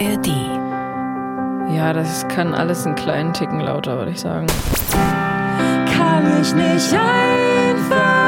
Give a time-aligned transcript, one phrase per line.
[0.00, 0.26] ARD.
[1.74, 4.46] Ja, das kann alles einen kleinen Ticken lauter, würde ich sagen.
[5.96, 8.23] Kann ich nicht einfach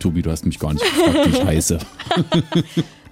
[0.00, 1.78] Tobi, du hast mich gar nicht gefragt, wie ich heiße.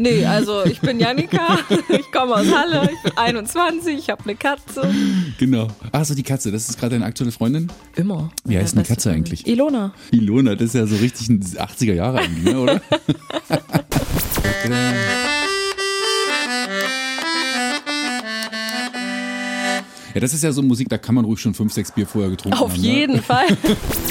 [0.01, 1.59] Nee, also ich bin Janika,
[1.89, 4.89] ich komme aus Halle, ich bin 21, ich habe eine Katze.
[5.41, 5.67] Genau.
[5.91, 7.67] Ach so, die Katze, das ist gerade deine aktuelle Freundin?
[7.97, 8.31] Immer.
[8.45, 9.45] Wie heißt Ja, eine Katze eigentlich?
[9.49, 9.93] Ilona.
[10.13, 12.81] Ilona, das ist ja so richtig ein 80er Jahre eigentlich, ne, oder?
[20.15, 22.31] Ja, das ist ja so Musik, da kann man ruhig schon fünf, sechs Bier vorher
[22.31, 22.81] getrunken Auf haben.
[22.81, 23.47] jeden Fall.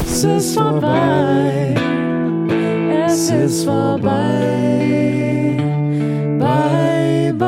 [0.05, 1.75] Es ist vorbei,
[3.17, 5.57] es ist vorbei,
[6.37, 7.47] bye bye.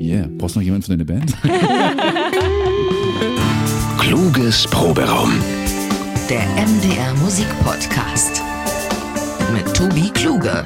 [0.00, 0.28] Yeah.
[0.36, 1.32] Brauchst du noch jemanden für deine Band?
[4.00, 5.30] Kluges Proberaum.
[6.28, 8.42] Der MDR Musikpodcast.
[9.54, 10.64] Mit Tobi Kluge.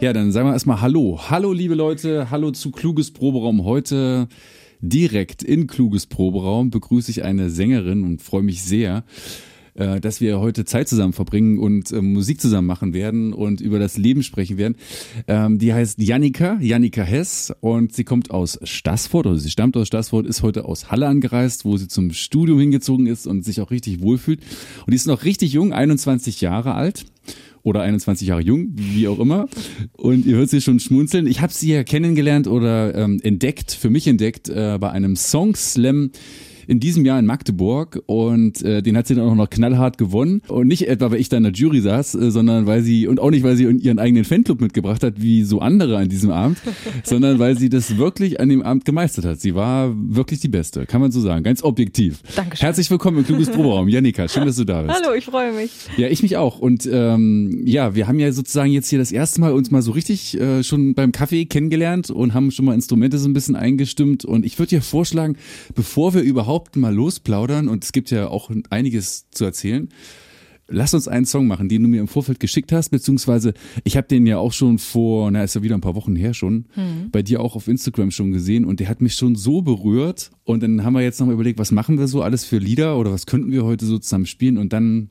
[0.00, 1.20] Ja, dann sagen wir erstmal Hallo.
[1.28, 2.30] Hallo, liebe Leute.
[2.30, 3.64] Hallo zu Kluges Proberaum.
[3.64, 4.28] Heute
[4.80, 9.04] direkt in Kluges Proberaum begrüße ich eine Sängerin und freue mich sehr,
[9.74, 13.78] äh, dass wir heute Zeit zusammen verbringen und äh, Musik zusammen machen werden und über
[13.78, 14.76] das Leben sprechen werden.
[15.26, 19.86] Ähm, die heißt Jannika, Jannika Hess und sie kommt aus Stassfurt, also sie stammt aus
[19.86, 23.70] Stassfurt, ist heute aus Halle angereist, wo sie zum Studium hingezogen ist und sich auch
[23.70, 24.40] richtig wohlfühlt.
[24.86, 27.04] Und die ist noch richtig jung, 21 Jahre alt
[27.62, 29.48] oder 21 Jahre jung, wie auch immer.
[29.92, 31.26] Und ihr hört sie schon schmunzeln.
[31.26, 35.54] Ich habe sie ja kennengelernt oder ähm, entdeckt, für mich entdeckt, äh, bei einem Song
[35.54, 36.10] Slam
[36.70, 40.40] in diesem Jahr in Magdeburg und äh, den hat sie dann auch noch knallhart gewonnen
[40.46, 43.18] und nicht etwa weil ich da in der Jury saß, äh, sondern weil sie und
[43.18, 46.58] auch nicht weil sie ihren eigenen Fanclub mitgebracht hat wie so andere an diesem Abend,
[47.02, 49.40] sondern weil sie das wirklich an dem Abend gemeistert hat.
[49.40, 52.22] Sie war wirklich die Beste, kann man so sagen, ganz objektiv.
[52.36, 52.64] Dankeschön.
[52.64, 54.94] Herzlich willkommen im Kluges Proberaum, Janika, schön, dass du da bist.
[54.94, 55.72] Hallo, ich freue mich.
[55.96, 56.60] Ja, ich mich auch.
[56.60, 59.90] Und ähm, ja, wir haben ja sozusagen jetzt hier das erste Mal uns mal so
[59.90, 64.24] richtig äh, schon beim Kaffee kennengelernt und haben schon mal Instrumente so ein bisschen eingestimmt.
[64.24, 65.36] Und ich würde dir vorschlagen,
[65.74, 69.88] bevor wir überhaupt mal losplaudern, und es gibt ja auch einiges zu erzählen,
[70.70, 73.54] lass uns einen Song machen, den du mir im Vorfeld geschickt hast, beziehungsweise
[73.84, 76.32] ich habe den ja auch schon vor, na ist ja wieder ein paar Wochen her
[76.32, 76.66] schon,
[77.10, 80.30] bei dir auch auf Instagram schon gesehen und der hat mich schon so berührt.
[80.44, 83.12] Und dann haben wir jetzt nochmal überlegt, was machen wir so alles für Lieder oder
[83.12, 85.10] was könnten wir heute so zusammen spielen und dann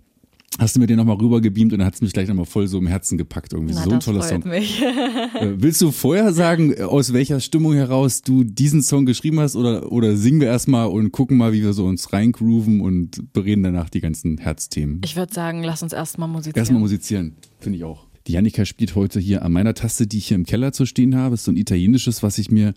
[0.57, 2.77] hast du mir den nochmal rübergebeamt und dann hat es mich gleich nochmal voll so
[2.79, 3.53] im Herzen gepackt.
[3.53, 4.43] Irgendwie Na, so ein toller Song.
[4.47, 4.81] mich.
[4.81, 9.55] Äh, Willst du vorher sagen, äh, aus welcher Stimmung heraus du diesen Song geschrieben hast
[9.55, 13.63] oder, oder singen wir erstmal und gucken mal, wie wir so uns reingrooven und bereden
[13.63, 15.01] danach die ganzen Herzthemen?
[15.05, 16.57] Ich würde sagen, lass uns erstmal musizieren.
[16.57, 18.08] Erstmal musizieren, finde ich auch.
[18.29, 21.15] Die Janika spielt heute hier an meiner Taste, die ich hier im Keller zu stehen
[21.15, 21.31] habe.
[21.31, 22.75] Das ist so ein italienisches, was ich mir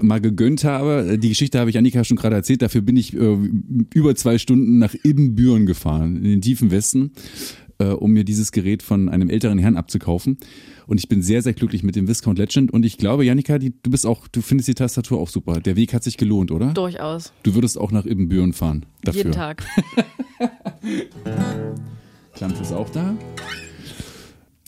[0.00, 1.18] mal gegönnt habe.
[1.18, 2.62] Die Geschichte habe ich Janika schon gerade erzählt.
[2.62, 3.36] Dafür bin ich äh,
[3.92, 7.12] über zwei Stunden nach Ibbenbüren gefahren, in den tiefen Westen,
[7.76, 10.38] äh, um mir dieses Gerät von einem älteren Herrn abzukaufen.
[10.86, 12.72] Und ich bin sehr, sehr glücklich mit dem Viscount Legend.
[12.72, 15.60] Und ich glaube, Janika, die, du bist auch, du findest die Tastatur auch super.
[15.60, 16.72] Der Weg hat sich gelohnt, oder?
[16.72, 17.34] Durchaus.
[17.42, 18.86] Du würdest auch nach Ibbenbüren fahren.
[19.02, 19.18] Dafür.
[19.18, 19.66] Jeden Tag.
[22.32, 23.14] Klampf ist auch da.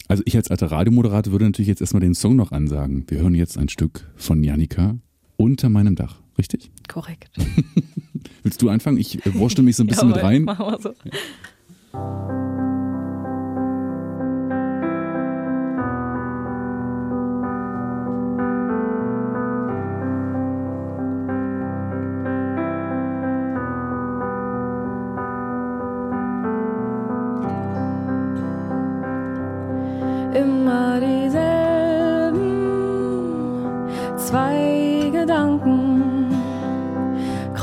[0.09, 3.05] Also ich als alter Radiomoderator würde natürlich jetzt erstmal den Song noch ansagen.
[3.09, 4.97] Wir hören jetzt ein Stück von Janika
[5.37, 6.21] unter meinem Dach.
[6.39, 6.71] Richtig?
[6.89, 7.31] Korrekt.
[8.43, 8.99] Willst du anfangen?
[8.99, 10.45] Ich wurschtel mich so ein bisschen mit Jawohl, rein.
[10.45, 10.95] Machen wir so.
[11.93, 12.85] Immer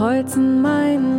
[0.04, 1.13] kreuzen meinen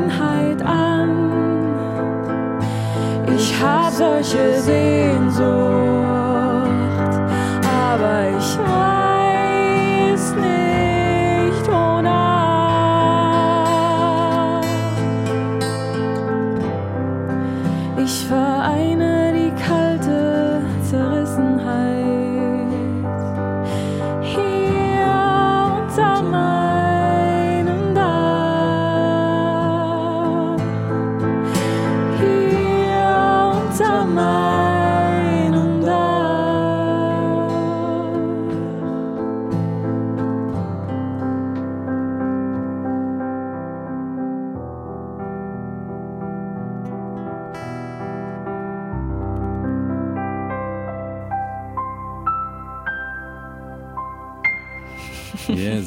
[0.00, 1.10] Zufriedenheit an?
[3.36, 5.89] Ich hab solche Sehnsucht,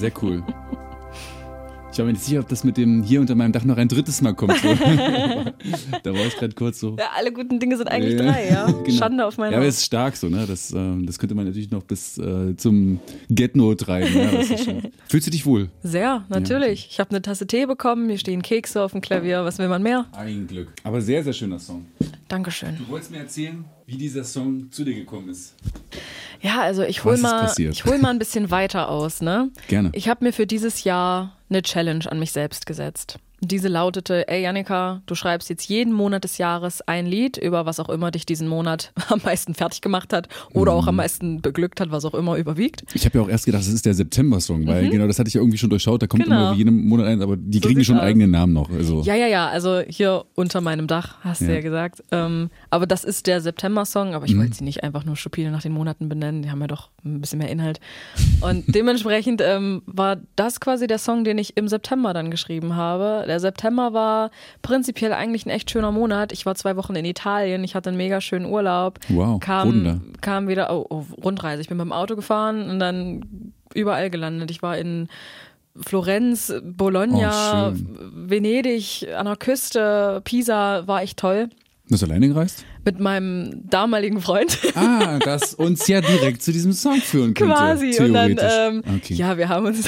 [0.03, 0.43] sehr cool.
[1.93, 3.87] Ich war mir nicht sicher, ob das mit dem hier unter meinem Dach noch ein
[3.87, 4.61] drittes Mal kommt.
[6.03, 6.95] da war ich gerade kurz so.
[6.97, 8.65] Ja, alle guten Dinge sind eigentlich Ja, drei, ja.
[8.85, 8.97] genau.
[8.97, 10.45] Schande auf meine Ja, aber es ist stark so, ne?
[10.47, 14.15] Das, ähm, das könnte man natürlich noch bis äh, zum Get-No treiben.
[14.15, 14.81] Ja.
[15.09, 15.69] Fühlst du dich wohl?
[15.83, 16.87] Sehr, natürlich.
[16.91, 19.45] Ich habe eine Tasse Tee bekommen, hier stehen Kekse auf dem Klavier.
[19.45, 20.05] Was will man mehr?
[20.11, 20.73] Ein Glück.
[20.83, 21.85] Aber sehr, sehr schöner Song.
[22.27, 22.77] Dankeschön.
[22.77, 25.55] Du wolltest mir erzählen, wie dieser Song zu dir gekommen ist.
[26.41, 29.49] Ja, also ich hol Was ist mal, ich hol mal ein bisschen weiter aus, ne?
[29.67, 29.91] Gerne.
[29.93, 33.19] Ich habe mir für dieses Jahr eine Challenge an mich selbst gesetzt.
[33.45, 37.77] Diese lautete, ey Janika, du schreibst jetzt jeden Monat des Jahres ein Lied über was
[37.81, 40.77] auch immer dich diesen Monat am meisten fertig gemacht hat oder Mhm.
[40.77, 42.85] auch am meisten beglückt hat, was auch immer überwiegt.
[42.93, 45.33] Ich habe ja auch erst gedacht, das ist der September-Song, weil genau das hatte ich
[45.33, 46.01] ja irgendwie schon durchschaut.
[46.01, 46.29] Da kommt Mhm.
[46.29, 46.45] Genau.
[46.47, 48.03] immer jeden Monat ein, aber die So kriegen schon aus.
[48.03, 48.69] eigenen Namen noch.
[48.69, 51.55] Also, Ja, ja, ja, also hier unter meinem Dach, hast du Ja.
[51.55, 52.01] ja gesagt.
[52.11, 54.39] Ähm, aber das ist der September-Song, aber ich Mhm.
[54.39, 57.19] wollte sie nicht einfach nur stupide nach den Monaten benennen, die haben ja doch ein
[57.19, 57.81] bisschen mehr Inhalt.
[58.39, 63.25] Und dementsprechend ähm, war das quasi der Song, den ich im September dann geschrieben habe.
[63.33, 64.29] Der September war
[64.61, 66.31] prinzipiell eigentlich ein echt schöner Monat.
[66.31, 68.99] Ich war zwei Wochen in Italien, ich hatte einen mega schönen Urlaub.
[69.09, 71.61] Wow, kam, kam wieder, oh, oh, Rundreise.
[71.63, 74.51] Ich bin beim Auto gefahren und dann überall gelandet.
[74.51, 75.07] Ich war in
[75.75, 77.73] Florenz, Bologna, Oh.
[78.13, 81.49] Venedig, an der Küste, Pisa, war echt toll.
[81.89, 82.65] bist du alleine gereist?
[82.85, 84.57] Mit meinem damaligen Freund.
[84.75, 87.53] Ah, das uns ja direkt zu diesem Song führen könnte.
[87.53, 87.97] Quasi.
[87.99, 88.57] Und dann, theoretisch.
[88.59, 89.13] ähm, okay.
[89.13, 89.87] ja, wir haben uns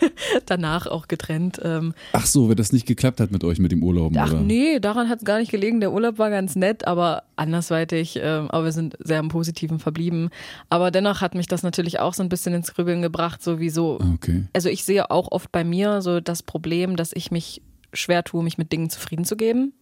[0.46, 1.60] danach auch getrennt.
[1.62, 4.40] Ähm, Ach so, wenn das nicht geklappt hat mit euch mit dem Urlauben, ach oder?
[4.40, 5.80] nee, daran hat es gar nicht gelegen.
[5.80, 8.18] Der Urlaub war ganz nett, aber andersweitig.
[8.22, 10.30] Ähm, aber wir sind sehr im Positiven verblieben.
[10.68, 13.98] Aber dennoch hat mich das natürlich auch so ein bisschen ins Grübeln gebracht, sowieso.
[14.00, 14.44] Ah, Okay.
[14.54, 17.60] Also ich sehe auch oft bei mir so das Problem, dass ich mich
[17.92, 19.72] schwer tue, mich mit Dingen zufrieden zu geben.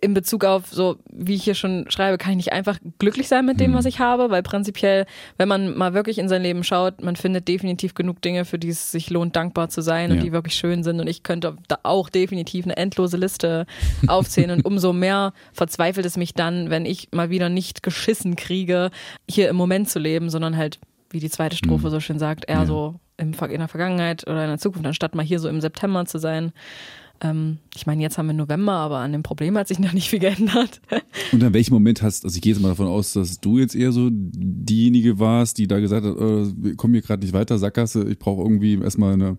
[0.00, 3.44] In Bezug auf so, wie ich hier schon schreibe, kann ich nicht einfach glücklich sein
[3.46, 3.74] mit dem, Mhm.
[3.74, 5.06] was ich habe, weil prinzipiell,
[5.38, 8.68] wenn man mal wirklich in sein Leben schaut, man findet definitiv genug Dinge, für die
[8.68, 10.16] es sich lohnt, dankbar zu sein Ja.
[10.16, 11.00] und die wirklich schön sind.
[11.00, 13.66] Und ich könnte da auch definitiv eine endlose Liste
[14.06, 14.50] aufzählen.
[14.50, 18.90] und umso mehr verzweifelt es mich dann, wenn ich mal wieder nicht geschissen kriege,
[19.28, 20.78] hier im Moment zu leben, sondern halt,
[21.10, 22.62] wie die zweite Strophe so schön sagt, eher Mhm.
[22.62, 22.66] Ja.
[22.66, 26.16] so in der Vergangenheit oder in der Zukunft, anstatt mal hier so im September zu
[26.18, 26.52] sein.
[27.22, 30.08] Ähm, ich meine, jetzt haben wir November, aber an dem Problem hat sich noch nicht
[30.08, 30.80] viel geändert.
[31.32, 33.74] Und an welchem Moment hast, also ich gehe jetzt mal davon aus, dass du jetzt
[33.74, 38.08] eher so diejenige warst, die da gesagt hat, äh, wir hier gerade nicht weiter, Sackgasse,
[38.08, 39.36] ich brauche irgendwie erstmal eine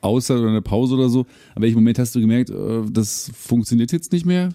[0.00, 1.26] Auszeit oder eine Pause oder so.
[1.54, 4.50] An welchem Moment hast du gemerkt, äh, das funktioniert jetzt nicht mehr?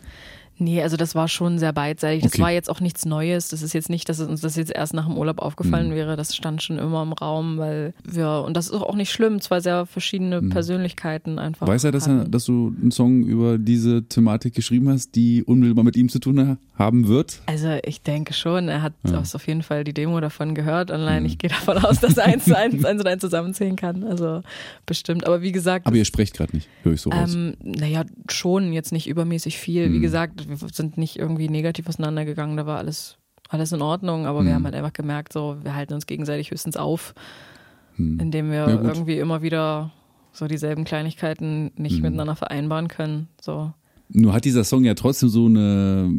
[0.57, 2.23] Nee, also das war schon sehr beidseitig.
[2.23, 2.41] Das Okay.
[2.41, 3.49] war jetzt auch nichts Neues.
[3.49, 5.95] Das ist jetzt nicht, dass es uns das jetzt erst nach dem Urlaub aufgefallen Mhm.
[5.95, 6.15] wäre.
[6.15, 9.59] Das stand schon immer im Raum, weil wir, und das ist auch nicht schlimm, zwei
[9.59, 11.67] sehr verschiedene Persönlichkeiten einfach.
[11.67, 11.71] Mhm.
[11.71, 15.83] Weiß er, dass, er, dass du einen Song über diese Thematik geschrieben hast, die unmittelbar
[15.83, 17.41] mit ihm zu tun haben wird?
[17.45, 19.19] Also ich denke schon, er hat Ja.
[19.19, 21.21] auf jeden Fall die Demo davon gehört online.
[21.21, 21.25] Mhm.
[21.27, 24.03] Ich gehe davon aus, dass er eins zu eins, eins und eins zusammenzählen kann.
[24.03, 24.41] Also
[24.85, 25.25] bestimmt.
[25.25, 27.33] Aber wie gesagt, Aber ihr sprecht gerade nicht, höre ich so raus.
[27.33, 29.91] Ähm, naja, schon, jetzt nicht übermäßig viel.
[29.91, 30.01] Wie Mhm.
[30.01, 33.17] gesagt, wir sind nicht irgendwie negativ auseinandergegangen, da war alles,
[33.49, 34.55] alles in Ordnung, aber wir Mhm.
[34.55, 37.13] haben halt einfach gemerkt, so, wir halten uns gegenseitig höchstens auf,
[37.95, 38.19] Hm.
[38.19, 39.91] indem wir Ja, irgendwie immer wieder
[40.31, 42.01] so dieselben Kleinigkeiten nicht Mhm.
[42.03, 43.29] miteinander vereinbaren können.
[43.39, 43.73] So.
[44.09, 46.11] Nur hat dieser Song ja trotzdem so eine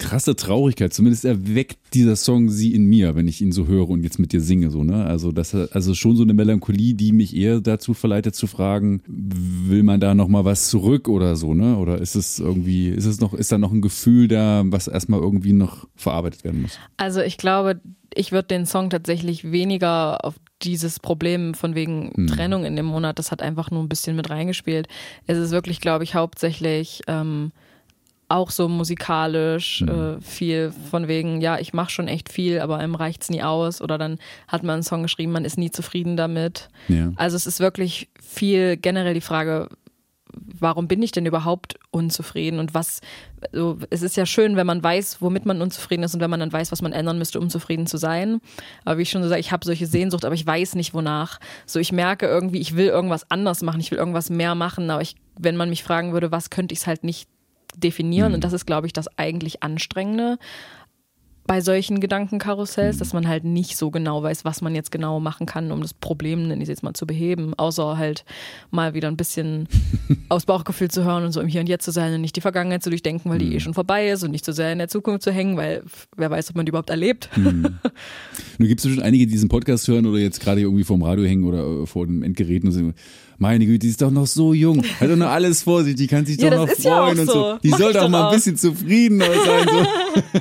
[0.00, 0.92] krasse Traurigkeit.
[0.92, 4.32] Zumindest erweckt dieser Song sie in mir, wenn ich ihn so höre und jetzt mit
[4.32, 4.70] dir singe.
[4.70, 5.04] So, ne?
[5.04, 9.82] Also das also schon so eine Melancholie, die mich eher dazu verleitet zu fragen, will
[9.82, 11.76] man da noch mal was zurück oder so, ne?
[11.76, 15.20] Oder ist es irgendwie, ist es noch, ist da noch ein Gefühl da, was erstmal
[15.20, 16.78] irgendwie noch verarbeitet werden muss?
[16.96, 17.80] Also ich glaube,
[18.14, 22.26] ich würde den Song tatsächlich weniger auf dieses Problem von wegen Mhm.
[22.26, 24.88] Trennung in dem Monat, das hat einfach nur ein bisschen mit reingespielt.
[25.26, 27.52] Es ist wirklich, glaube ich, hauptsächlich ähm,
[28.30, 32.94] auch so musikalisch äh, viel von wegen, ja, ich mache schon echt viel, aber einem
[32.94, 33.82] reicht's nie aus.
[33.82, 36.68] Oder dann hat man einen Song geschrieben, man ist nie zufrieden damit.
[36.88, 37.12] Ja.
[37.16, 39.68] Also es ist wirklich viel generell die Frage,
[40.32, 43.00] warum bin ich denn überhaupt unzufrieden und was,
[43.52, 46.38] so, es ist ja schön, wenn man weiß, womit man unzufrieden ist und wenn man
[46.38, 48.40] dann weiß, was man ändern müsste, um zufrieden zu sein.
[48.84, 51.40] Aber wie ich schon so sage, ich habe solche Sehnsucht, aber ich weiß nicht wonach.
[51.66, 55.02] So, ich merke irgendwie, ich will irgendwas anders machen, ich will irgendwas mehr machen, aber
[55.02, 57.28] ich, wenn man mich fragen würde, was könnte ich es halt nicht
[57.76, 58.34] definieren.
[58.34, 60.38] Und das ist, glaube ich, das eigentlich Anstrengende
[61.50, 65.46] bei solchen Gedankenkarussells, dass man halt nicht so genau weiß, was man jetzt genau machen
[65.46, 68.24] kann, um das Problem, nenne ich es jetzt mal, zu beheben, außer halt
[68.70, 69.66] mal wieder ein bisschen
[70.28, 72.40] aus Bauchgefühl zu hören und so im Hier und Jetzt zu sein und nicht die
[72.40, 74.86] Vergangenheit zu durchdenken, weil die eh schon vorbei ist und nicht so sehr in der
[74.86, 75.82] Zukunft zu hängen, weil
[76.16, 77.28] wer weiß, ob man die überhaupt erlebt.
[77.36, 77.72] Nun
[78.60, 81.42] gibt es schon einige, die diesen Podcast hören oder jetzt gerade irgendwie vorm Radio hängen
[81.42, 82.94] oder äh, vor dem Endgerät und sagen,
[83.40, 86.06] meine Güte, die ist doch noch so jung, hat doch noch alles vor sich, die
[86.06, 87.32] kann sich Ja, doch noch ist ja freuen und so.
[87.32, 87.58] so.
[87.62, 89.66] Die Mach soll doch mal ein bisschen zufriedener sein.
[89.68, 89.86] So.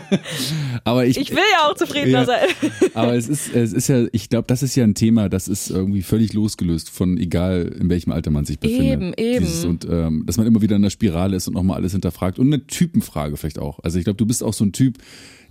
[0.83, 2.25] Aber ich, Ich will ja auch zufriedener Ja.
[2.25, 2.69] sein.
[2.93, 5.69] aber es ist, es ist ja, ich glaube, das ist ja ein Thema, das ist
[5.69, 8.91] irgendwie völlig losgelöst von egal, in welchem Alter man sich befindet.
[8.91, 9.45] Eben, eben.
[9.45, 12.37] Dieses, und ähm, dass man immer wieder in der Spirale ist und nochmal alles hinterfragt.
[12.39, 13.79] Und eine Typenfrage vielleicht auch.
[13.83, 14.97] Also ich glaube, du bist auch so ein Typ,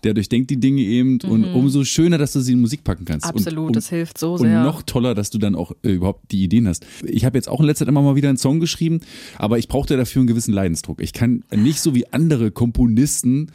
[0.04, 3.26] der durchdenkt die Dinge eben und umso schöner, dass du sie in Musik packen kannst.
[3.26, 3.30] Mhm.
[3.30, 4.62] Absolut, und, und, das hilft so und sehr.
[4.62, 6.86] noch toller, dass du dann auch äh, überhaupt die Ideen hast.
[7.04, 9.00] Ich habe jetzt auch in letzter Zeit immer mal wieder einen Song geschrieben,
[9.36, 11.00] aber ich brauchte dafür einen gewissen Leidensdruck.
[11.00, 13.50] Ich kann nicht so wie andere Komponisten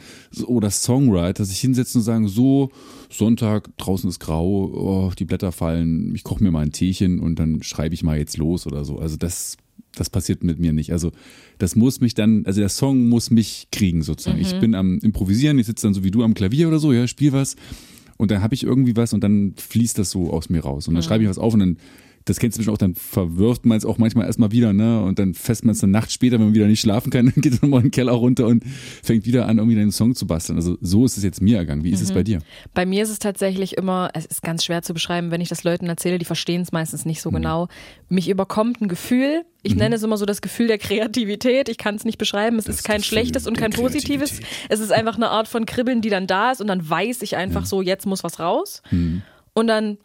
[0.46, 2.70] oder Songwriter sich hinsetzen und sagen, so,
[3.10, 7.38] Sonntag, draußen ist grau, oh, die Blätter fallen, ich koche mir mal ein Teechen und
[7.38, 8.98] dann schreibe ich mal jetzt los oder so.
[8.98, 9.56] Also das,
[9.96, 10.92] das passiert mit mir nicht.
[10.92, 11.12] Also
[11.58, 14.40] das muss mich dann, also der Song muss mich kriegen sozusagen.
[14.40, 17.06] Ich bin am Improvisieren, ich sitze dann so wie du am Klavier oder so, ja,
[17.06, 17.56] spiel was.
[18.16, 20.88] Und dann habe ich irgendwie was und dann fließt das so aus mir raus.
[20.88, 21.76] Und dann schreibe ich was auf und dann,
[22.26, 25.02] das kennst du bestimmt auch, dann verwirft man es auch manchmal erstmal wieder, ne?
[25.02, 27.42] Und dann fest man es eine Nacht später, wenn man wieder nicht schlafen kann, dann
[27.42, 28.64] geht man mal in den Keller runter und
[29.02, 30.56] fängt wieder an, irgendwie einen Song zu basteln.
[30.56, 31.84] Also so ist es jetzt mir ergangen.
[31.84, 32.40] Wie ist es bei dir?
[32.72, 35.64] Bei mir ist es tatsächlich immer, es ist ganz schwer zu beschreiben, wenn ich das
[35.64, 37.34] Leuten erzähle, die verstehen es meistens nicht so Mhm.
[37.34, 37.68] genau.
[38.08, 39.42] Mich überkommt ein Gefühl.
[39.62, 41.68] Ich nenne es immer so das Gefühl der Kreativität.
[41.68, 42.58] Ich kann es nicht beschreiben.
[42.58, 44.40] Es Das ist kein Gefühl schlechtes und kein positives.
[44.68, 47.36] Es ist einfach eine Art von Kribbeln, die dann da ist und dann weiß ich
[47.36, 48.82] einfach so, jetzt muss was raus.
[48.90, 49.22] Mhm.
[49.54, 49.98] Und dann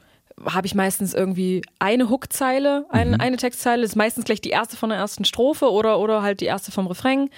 [0.45, 3.15] habe ich meistens irgendwie eine Hookzeile, ein, Mhm.
[3.21, 6.45] eine Textzeile, ist meistens gleich die erste von der ersten Strophe oder, oder halt die
[6.45, 7.29] erste vom Refrain.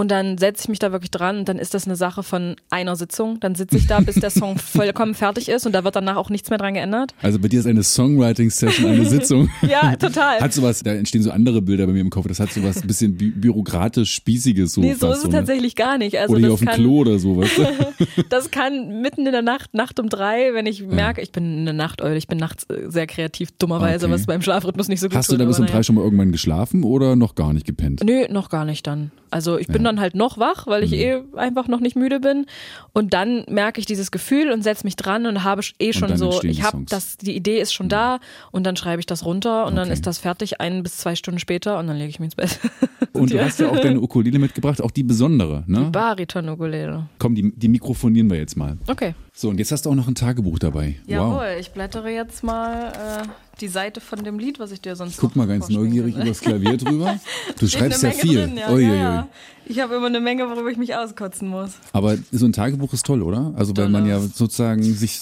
[0.00, 2.56] Und dann setze ich mich da wirklich dran und dann ist das eine Sache von
[2.70, 3.38] einer Sitzung.
[3.40, 6.30] Dann sitze ich da, bis der Song vollkommen fertig ist und da wird danach auch
[6.30, 7.12] nichts mehr dran geändert.
[7.20, 9.50] Also bei dir ist eine Songwriting-Session eine Sitzung.
[9.60, 10.40] Ja, total.
[10.40, 12.26] Hat sowas, da entstehen so andere Bilder bei mir im Kopf.
[12.28, 14.80] Das hat sowas ein bisschen bü bürokratisch spießiges so.
[14.80, 15.30] nee, so ist es ne?
[15.32, 16.18] tatsächlich gar nicht.
[16.18, 18.24] Also Oder hier auf dem Klo oder so, weißt du?
[18.30, 21.74] das kann mitten in der Nacht, Nacht um drei, wenn ich merke, ich bin eine
[21.74, 24.14] Nachteule, ich bin nachts äh, sehr kreativ, dummerweise, Okay.
[24.14, 25.42] was beim Schlafrhythmus nicht so gut Hast du tut.
[25.42, 28.02] da bis um drei schon mal irgendwann geschlafen oder noch gar nicht gepennt?
[28.02, 29.10] Nö, noch gar nicht dann.
[29.30, 29.88] Also ich bin Ja.
[29.90, 32.46] dann halt noch wach, weil ich eh einfach noch nicht müde bin.
[32.92, 36.18] Und dann merke ich dieses Gefühl und setze mich dran und habe eh schon dann
[36.18, 38.18] so, die ich habe das, die Idee ist schon da
[38.50, 39.92] und dann schreibe ich das runter und dann Okay.
[39.94, 42.58] ist das fertig, ein bis zwei Stunden später und dann lege ich mich ins Bett.
[43.12, 45.90] Und du hast ja auch deine Ukulele mitgebracht, auch die besondere, ne?
[45.90, 47.06] Bariton-Ukulele.
[47.18, 48.78] Komm, die, die mikrofonieren wir jetzt mal.
[48.86, 49.14] Okay.
[49.32, 50.96] So, und jetzt hast du auch noch ein Tagebuch dabei.
[51.06, 51.60] Jawohl, Wow.
[51.60, 52.92] ich blättere jetzt mal
[53.24, 53.28] äh,
[53.60, 56.24] die Seite von dem Lied, was ich dir sonst Guck noch mal ganz neugierig will.
[56.24, 57.18] übers Klavier drüber.
[57.58, 58.40] Du schreibst ja viel.
[58.46, 59.28] Drin, ja, ja, ja.
[59.66, 61.70] Ich habe immer eine Menge, worüber ich mich auskotzen muss.
[61.92, 63.52] Aber so ein Tagebuch ist toll, oder?
[63.56, 65.20] Also weil Toll man ja sozusagen sich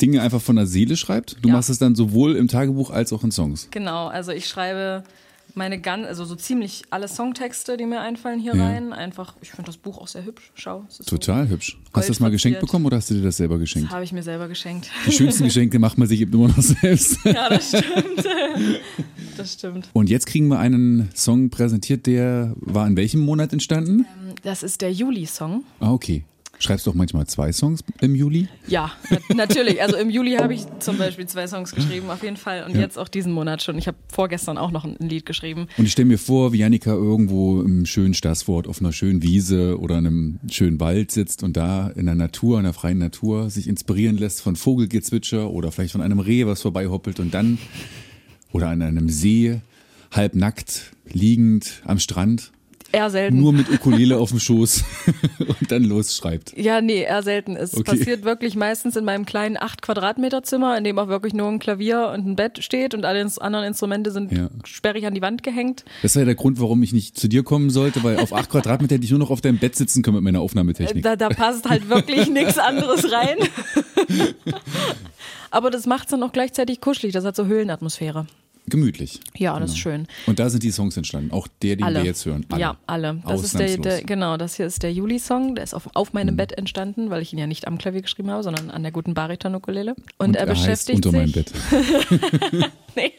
[0.00, 1.36] Dinge einfach von der Seele schreibt.
[1.42, 3.68] Du machst es dann sowohl im Tagebuch als auch in Songs.
[3.70, 5.04] Genau, also ich schreibe
[5.56, 8.64] meine ganz, also so ziemlich alle Songtexte, die mir einfallen hier Ja.
[8.66, 8.92] rein.
[8.92, 10.52] Einfach, ich finde das Buch auch sehr hübsch.
[10.54, 11.78] Schau, es ist Total hübsch.
[11.94, 13.88] Hast du das mal geschenkt bekommen oder hast du dir das selber So, geschenkt?
[13.88, 14.90] das habe ich mir selber geschenkt.
[15.06, 17.18] Die schönsten Geschenke macht man sich eben immer noch selbst.
[17.24, 18.28] ja, das stimmt.
[19.36, 19.88] das stimmt.
[19.92, 24.06] Und jetzt kriegen wir einen Song präsentiert, der war in welchem Monat entstanden?
[24.42, 25.64] Das ist der Juli-Song.
[25.80, 26.24] Ah, okay.
[26.58, 28.48] Schreibst du auch manchmal zwei Songs im Juli?
[28.66, 29.80] Ja, na- natürlich.
[29.82, 32.64] Also im Juli habe ich zum Beispiel zwei Songs geschrieben, auf jeden Fall.
[32.64, 32.80] Und Ja.
[32.80, 33.76] jetzt auch diesen Monat schon.
[33.78, 35.66] Ich habe vorgestern auch noch ein ein Lied geschrieben.
[35.76, 39.78] Und ich stelle mir vor, wie Janika irgendwo im schönen Stasswort auf einer schönen Wiese
[39.78, 43.68] oder einem schönen Wald sitzt und da in der Natur, in der freien Natur sich
[43.68, 47.58] inspirieren lässt von Vogelgezwitscher oder vielleicht von einem Reh, was vorbeihoppelt und dann
[48.52, 49.60] oder an einem See,
[50.12, 52.52] halbnackt, liegend am Strand,
[52.92, 53.38] Eher selten.
[53.40, 54.84] nur mit Ukulele auf dem Schoß
[55.60, 56.56] und dann losschreibt.
[56.56, 57.56] Ja, nee, eher selten.
[57.56, 57.82] Es Okay.
[57.98, 61.58] passiert wirklich meistens in meinem kleinen 8 Quadratmeter Zimmer, in dem auch wirklich nur ein
[61.58, 64.48] Klavier und ein Bett steht und alle anderen Instrumente sind Ja.
[64.64, 65.84] sperrig an die Wand gehängt.
[66.02, 68.50] Das war ja der Grund, warum ich nicht zu dir kommen sollte, weil auf acht
[68.50, 71.02] Quadratmeter hätte ich nur noch auf deinem Bett sitzen können mit meiner Aufnahmetechnik.
[71.02, 73.36] Da, da passt halt wirklich nichts anderes rein.
[75.50, 77.12] Aber das macht es dann auch gleichzeitig kuschelig.
[77.12, 78.26] Das hat so Höhlenatmosphäre.
[78.68, 79.20] Gemütlich.
[79.36, 80.06] Ja, das ist schön.
[80.26, 81.30] Und da sind die Songs entstanden.
[81.32, 82.00] Auch der, den Alle.
[82.00, 82.44] wir jetzt hören.
[82.50, 82.60] Alle.
[82.60, 83.22] Ja, alle.
[83.26, 85.54] Das ist der, der, genau, das hier ist der Juli-Song.
[85.54, 86.36] Der ist auf, auf meinem Mhm.
[86.38, 89.14] Bett entstanden, weil ich ihn ja nicht am Klavier geschrieben habe, sondern an der guten
[89.14, 89.94] Bariton-Ukulele.
[90.18, 91.18] Und, Und er, er heißt beschäftigt unter sich.
[91.18, 91.52] meinem Bett.
[92.96, 93.12] nee.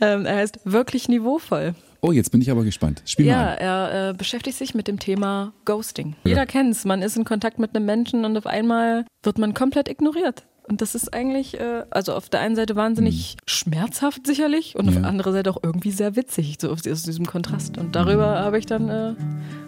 [0.00, 1.74] ähm, er heißt wirklich niveauvoll.
[2.02, 3.02] Oh, jetzt bin ich aber gespannt.
[3.06, 3.58] Spiel Ja, mal an.
[3.58, 6.14] er äh, beschäftigt sich mit dem Thema Ghosting.
[6.24, 6.84] Jeder kennt's.
[6.84, 10.44] Man ist in Kontakt mit einem Menschen und auf einmal wird man komplett ignoriert.
[10.68, 14.94] Und das ist eigentlich, äh, also auf der einen Seite wahnsinnig schmerzhaft sicherlich und auf
[14.94, 15.00] Ja.
[15.02, 17.78] der anderen Seite auch irgendwie sehr witzig, so aus aus diesem Kontrast.
[17.78, 19.16] Und darüber habe ich dann äh, ein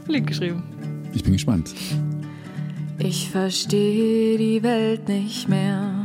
[0.09, 0.65] Lied geschrieben.
[1.15, 1.73] Ich bin gespannt.
[2.99, 6.05] Ich verstehe die Welt nicht mehr.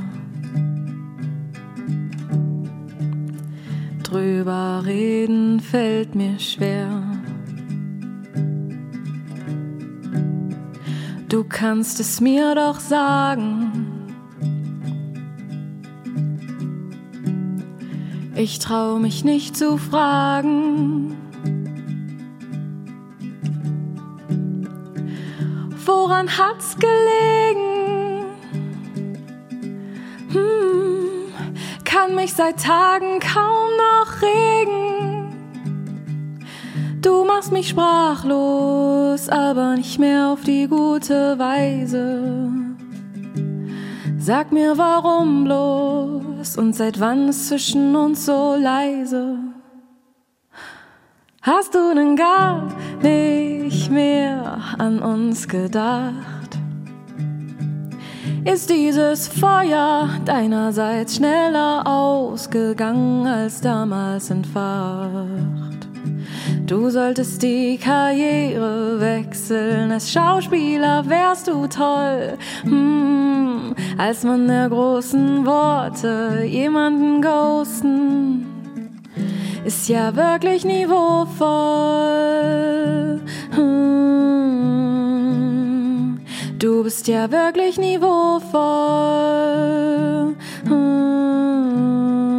[4.04, 7.02] Drüber reden fällt mir schwer.
[11.30, 13.72] Du kannst es mir doch sagen.
[18.36, 21.16] Ich trau mich nicht zu fragen.
[25.86, 28.26] Woran hat's gelegen?
[30.32, 31.32] Hm,
[31.84, 35.34] kann mich seit Tagen kaum noch regen.
[37.02, 42.63] Du machst mich sprachlos, aber nicht mehr auf die gute Weise.
[44.26, 49.38] Sag mir warum bloß und seit wann ist zwischen uns so leise?
[51.42, 52.70] Hast du denn gar
[53.02, 56.58] nicht mehr an uns gedacht?
[58.46, 65.73] Ist dieses Feuer deinerseits schneller ausgegangen als damals entfacht?
[66.66, 72.38] Du solltest die Karriere wechseln, als Schauspieler wärst du toll.
[72.64, 78.48] Hm, als Mann der großen Worte, jemanden ghosten
[79.66, 83.20] ist ja wirklich niveauvoll.
[83.56, 84.60] Hm,
[86.60, 90.34] Du bist ja wirklich niveauvoll.
[90.66, 92.33] Hm.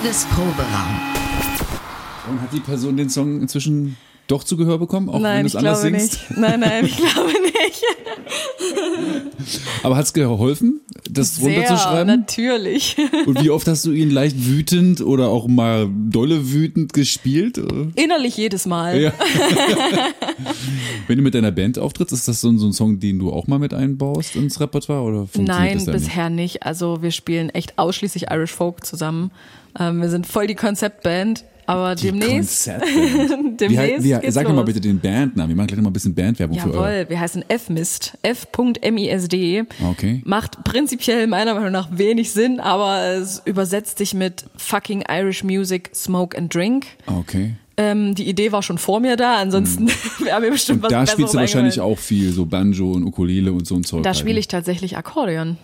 [0.00, 1.00] Kluges Proberaum.
[2.30, 3.96] Und hat die Person den Song inzwischen
[4.28, 6.12] doch zu Gehör bekommen, auch wenn nein, du ich es anders singst?
[6.30, 6.38] nicht.
[6.38, 7.84] Nein, nein, ich glaube nicht.
[9.82, 12.06] Aber hat es geholfen, das Sehr, runterzuschreiben?
[12.06, 12.96] natürlich.
[13.26, 17.60] Und wie oft hast du ihn leicht wütend oder auch mal dolle wütend gespielt?
[17.96, 19.00] Innerlich jedes Mal.
[19.00, 19.12] Ja.
[21.08, 23.32] Wenn du mit deiner Band auftrittst, ist das so ein, so ein Song, den du
[23.32, 26.04] auch mal mit einbaust ins Repertoire oder funktioniert Nein, das dann nicht?
[26.06, 26.62] bisher nicht.
[26.62, 29.32] Also wir spielen echt ausschließlich Irish Folk zusammen.
[29.78, 31.44] Ähm, wir sind voll die Konzeptband.
[31.66, 32.66] Aber Die demnächst,
[33.60, 34.66] demnächst wie, wie, geht's sag doch mal los.
[34.66, 35.50] bitte den Bandnamen.
[35.50, 36.90] Wir machen gleich noch mal ein bisschen Bandwerbung für euer.
[36.90, 38.18] Jawohl, wir heißen F-Mist.
[38.22, 39.34] F.misd.
[39.88, 40.20] Okay.
[40.24, 45.90] Macht prinzipiell meiner Meinung nach wenig Sinn, aber es übersetzt sich mit fucking Irish Music,
[45.94, 46.86] Smoke and Drink.
[47.06, 47.54] Okay.
[47.76, 49.88] Ähm, die Idee war schon vor mir da, ansonsten
[50.24, 50.86] wäre mir bestimmt Mhm.
[50.86, 53.76] Und was da Besseres spielst du wahrscheinlich auch viel, so Banjo und Ukulele und so
[53.76, 54.02] ein Zeug.
[54.02, 54.40] Da halt, spiele ne?
[54.40, 55.56] ich tatsächlich Akkordeon.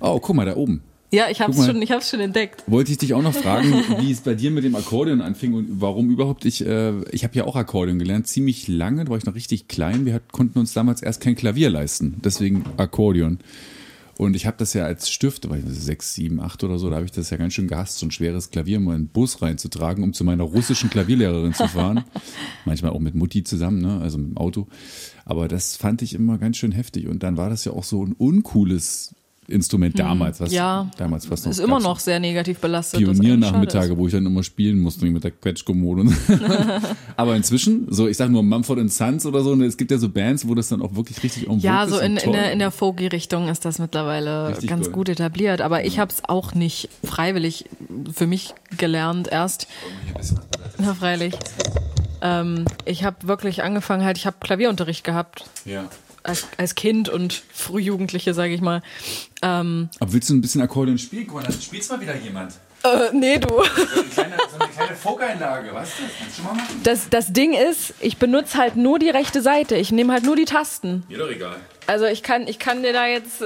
[0.00, 0.82] Oh, guck mal, da oben.
[1.14, 1.66] Ja, ich Guck mal.
[1.66, 2.64] schon, ich hab's schon entdeckt.
[2.66, 5.80] Wollte ich dich auch noch fragen, wie es bei dir mit dem Akkordeon anfing und
[5.80, 9.24] warum überhaupt ich, äh, ich habe ja auch Akkordeon gelernt, ziemlich lange, da war ich
[9.24, 10.06] noch richtig klein.
[10.06, 13.38] Wir hat, konnten uns damals erst kein Klavier leisten, deswegen Akkordeon.
[14.16, 17.04] Und ich habe das ja als Stift, ich sechs, sieben, acht oder so, da habe
[17.04, 20.04] ich das ja ganz schön gehasst, so ein schweres Klavier mal in den Bus reinzutragen,
[20.04, 22.04] um zu meiner russischen Klavierlehrerin zu fahren.
[22.64, 24.00] Manchmal auch mit Mutti zusammen, ne?
[24.00, 24.68] also mit dem Auto.
[25.24, 27.08] Aber das fand ich immer ganz schön heftig.
[27.08, 29.14] Und dann war das ja auch so ein uncooles
[29.48, 33.00] Instrument damals, was Hm, Ja, damals fast noch ist immer noch sehr negativ belastet.
[33.00, 36.04] Pioniernachmittage, wo ich dann immer spielen musste mit der Quetschkommode.
[37.16, 40.08] Aber inzwischen, so ich sag nur Mumford Sons oder so, und es gibt ja so
[40.08, 42.32] Bands, wo das dann auch wirklich richtig en Ja, so ist in, in toll.
[42.32, 44.92] der, in der Folky-Richtung ist das mittlerweile Richtig ganz cool.
[44.92, 45.60] gut etabliert.
[45.60, 47.66] Aber ich habe es auch nicht freiwillig
[48.12, 49.66] für mich gelernt erst.
[50.78, 51.34] Na, freilich.
[52.22, 55.44] Ähm, ich habe wirklich angefangen, halt, ich habe Klavierunterricht gehabt.
[55.64, 55.84] ja.
[56.24, 58.82] Als, als Kind und Frühjugendliche, sage ich mal.
[59.42, 61.26] Ähm, Aber willst du ein bisschen Akkordeon spielen?
[61.26, 62.54] Guck mal, dann spielst mal wieder jemand.
[62.82, 63.48] äh, nee, du.
[63.48, 66.02] So eine kleine, so eine kleine Folk-Einlage, weißt du?
[66.18, 66.80] Kannst du schon mal machen?
[66.82, 69.76] Das, das Ding ist, ich benutze halt nur die rechte Seite.
[69.76, 71.04] Ich nehme halt nur die Tasten.
[71.08, 71.56] Mir doch egal.
[71.86, 73.44] Also ich kann, ich kann dir da jetzt äh,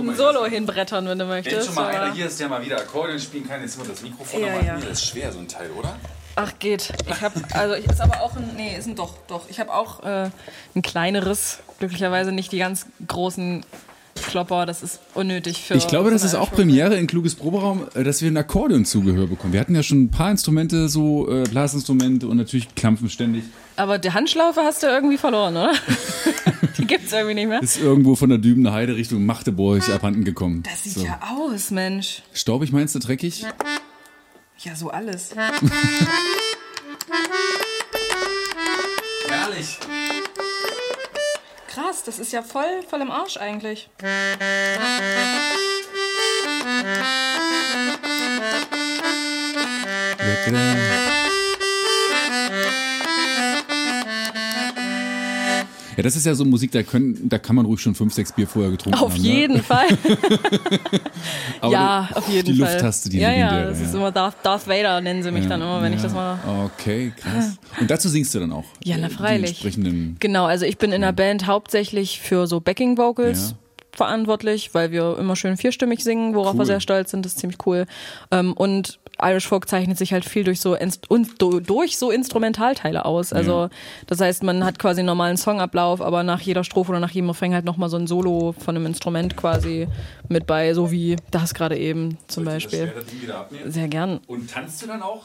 [0.00, 1.56] mal, ein Solo hinbrettern, wenn du möchtest.
[1.56, 3.88] Wenn schon mal aber- einer hier ist, der mal wieder Akkordeon spielen kann, jetzt muss
[3.88, 4.64] das Mikrofon Ja, nochmal.
[4.66, 4.74] ja.
[4.76, 5.96] Das ist schwer, so ein Teil, oder?
[6.40, 6.92] Ach geht.
[7.10, 9.50] Ich habe also ich ist aber auch ein nee, ist ein doch doch.
[9.50, 10.30] Ich habe auch äh,
[10.76, 13.64] ein kleineres, glücklicherweise nicht die ganz großen
[14.14, 18.04] Klopper, das ist unnötig für Ich glaube, das ist auch Premiere in Kluges Proberaum, äh,
[18.04, 19.52] dass wir ein Akkordeon-Zugehör bekommen.
[19.52, 23.42] Wir hatten ja schon ein paar Instrumente, so äh, Blasinstrumente und natürlich Klampfen ständig.
[23.74, 25.72] Aber die Handschlaufe hast du irgendwie verloren, oder?
[26.78, 27.62] die gibt's irgendwie nicht mehr.
[27.62, 30.62] Ist irgendwo von der Dübener Heide Richtung Magdeburg abhanden gekommen.
[30.62, 31.04] Das sieht so.
[31.04, 32.22] ja aus, Mensch.
[32.32, 33.42] Staubig meinst du, dreckig?
[33.42, 33.52] Ja,
[34.74, 35.30] so alles.
[39.28, 39.78] Herrlich.
[41.68, 43.88] Krass, das ist ja voll voll im Arsch eigentlich.
[55.98, 58.30] Ja, das ist ja so Musik, da, können, da kann man ruhig schon fünf, sechs
[58.30, 59.20] Bier vorher getrunken Auf haben.
[59.20, 59.62] jeden Ne?
[59.64, 59.88] Fall.
[61.70, 62.72] Ja, die, auf jeden die Fall.
[62.72, 65.82] Lufttaste, die Ja, ja, das ist immer Darth, Darth Vader nennen sie mich dann immer,
[65.82, 66.38] wenn ich das mal
[66.76, 67.56] Okay, krass.
[67.80, 68.64] Und dazu singst du dann auch?
[68.84, 69.58] Ja, na äh, freilich.
[69.58, 73.56] Die entsprechenden Genau, also ich bin in der Band hauptsächlich für so Backing Vocals Ja.
[73.96, 76.60] verantwortlich, weil wir immer schön vierstimmig singen, worauf Cool.
[76.60, 77.86] wir sehr stolz sind, das ist ziemlich cool.
[78.30, 83.32] Ähm, und Irish Folk zeichnet sich halt viel durch so durch so Instrumentalteile aus.
[83.32, 83.70] Also Ja.
[84.06, 87.30] das heißt, man hat quasi einen normalen Songablauf, aber nach jeder Strophe oder nach jedem
[87.30, 89.88] Refrain halt nochmal so ein Solo von einem Instrument quasi
[90.28, 92.92] mit bei, so wie das gerade eben zum Beispiel.
[93.66, 94.20] Sehr gern.
[94.26, 95.22] Und tanzt du dann auch?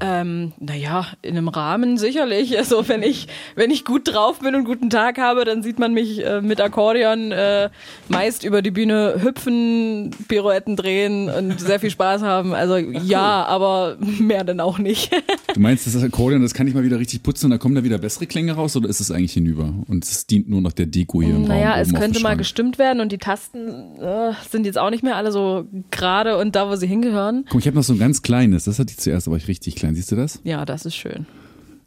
[0.00, 2.54] Ähm, naja, in einem Rahmen sicherlich.
[2.64, 5.78] Also wenn ich, wenn ich gut drauf bin und einen guten Tag habe, dann sieht
[5.78, 7.68] man mich äh, mit Akkordeon äh,
[8.08, 12.54] meist über die Bühne hüpfen, Pirouetten drehen und sehr viel Spaß haben.
[12.54, 15.12] Also ja, aber mehr dann auch nicht.
[15.52, 17.84] Du meinst, das Akkordeon, das kann ich mal wieder richtig putzen und dann kommen da
[17.84, 19.74] wieder bessere Klänge raus oder ist es eigentlich hinüber?
[19.86, 21.48] Und es dient nur noch der Deko hier im Raum.
[21.48, 25.16] naja, es könnte mal gestimmt werden und die Tasten äh, sind jetzt auch nicht mehr
[25.16, 27.44] alle so gerade und da, wo sie hingehören.
[27.50, 29.63] Guck, ich habe noch so ein ganz kleines, das hatte ich zuerst, aber ich richtig
[29.72, 29.94] klein.
[29.94, 30.40] Siehst du das?
[30.44, 31.26] Ja, das ist schön.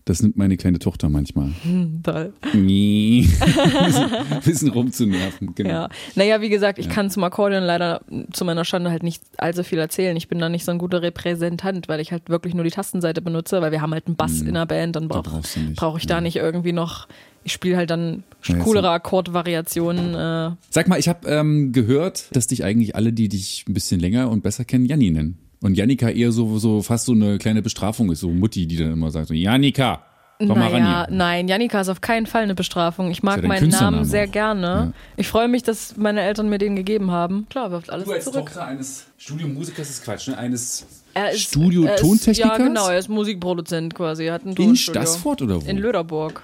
[0.07, 1.49] Das nimmt meine kleine Tochter manchmal.
[2.03, 2.31] Toll.
[2.53, 3.27] Nee.
[3.85, 4.09] bisschen,
[4.45, 5.69] bisschen rumzunerven, genau.
[5.69, 9.65] Ja, naja, wie gesagt, ich kann zum Akkordeon leider zu meiner Schande halt nicht allzu
[9.65, 10.15] viel erzählen.
[10.15, 13.21] Ich bin da nicht so ein guter Repräsentant, weil ich halt wirklich nur die Tastenseite
[13.21, 15.41] benutze, weil wir haben halt einen Bass in der Band, dann brauche
[15.75, 17.09] brauch ich da nicht irgendwie noch,
[17.43, 20.15] ich spiele halt dann Ja, coolere Akkordvariationen.
[20.15, 23.99] Äh, Sag mal, ich habe ähm, gehört, dass dich eigentlich alle, die dich ein bisschen
[23.99, 25.37] länger und besser kennen, Janni nennen.
[25.61, 28.93] Und Jannika eher so, so fast so eine kleine Bestrafung ist, so Mutti, die dann
[28.93, 30.03] immer sagt, so, Jannika,
[30.37, 31.15] komm mal ran naja, hier.
[31.17, 33.09] nein, Janika ist auf keinen Fall eine Bestrafung.
[33.09, 34.31] Ich mag ja meinen Namen sehr auch.
[34.31, 34.65] gerne.
[34.67, 34.91] Ja.
[35.15, 37.47] Ich freue mich, dass meine Eltern mir den gegeben haben.
[37.49, 38.45] Klar, wirft alles Du als zurück.
[38.45, 40.37] Tochter eines Studiomusikers ist Quatsch, ne?
[40.37, 42.37] Eines Er er Studio-Tontechnikers?
[42.37, 44.25] Ja, genau, er ist Musikproduzent quasi.
[44.25, 44.75] Er hat ein In.
[44.75, 45.67] Stassfurt oder wo?
[45.67, 46.43] In Löderburg.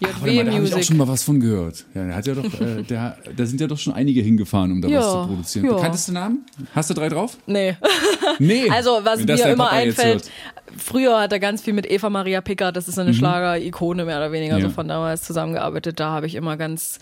[0.00, 0.84] Warte mal, da habe ich auch Music.
[0.84, 1.84] schon mal was von gehört.
[1.94, 4.82] Ja, der hat ja doch, äh, der, da sind ja doch schon einige hingefahren, um
[4.82, 5.66] da Ja, was zu produzieren.
[5.66, 5.72] ja.
[5.74, 6.44] Bekannteste Namen?
[6.74, 7.38] Hast du drei drauf?
[7.46, 7.76] Nee.
[8.38, 8.68] Nee.
[8.70, 10.30] Also, was mir immer Papa einfällt,
[10.76, 14.32] früher hat er ganz viel mit Eva Maria Pickard, das ist eine Schlager-Ikone mehr oder
[14.32, 14.62] weniger, Mhm.
[14.62, 14.68] Ja.
[14.68, 15.98] so von damals zusammengearbeitet.
[15.98, 16.98] Da habe ich immer ganz,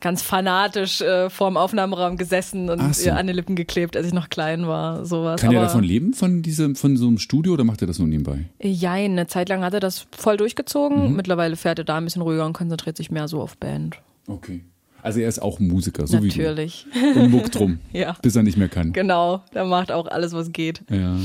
[0.00, 3.06] ganz fanatisch äh, vorm Aufnahmeraum gesessen und so.
[3.06, 5.04] ihr an den Lippen geklebt, als ich noch klein war.
[5.04, 5.40] Sowas.
[5.40, 8.08] Kann er davon leben, von diesem, von so einem Studio, oder macht er das nur
[8.08, 8.44] nebenbei?
[8.62, 11.10] Jein, eine Zeit lang hat er das voll durchgezogen.
[11.10, 11.16] Mhm.
[11.16, 13.98] Mittlerweile fährt er da ein bisschen ruhiger und konzentriert sich mehr so auf Band.
[14.26, 14.60] Okay.
[15.02, 16.86] Also er ist auch Musiker, so Natürlich.
[16.92, 17.20] wie du.
[17.20, 18.16] Und muckt drum, Ja.
[18.22, 18.92] bis er nicht mehr kann.
[18.92, 20.82] Genau, der macht auch alles, was geht.
[20.90, 21.16] Ja.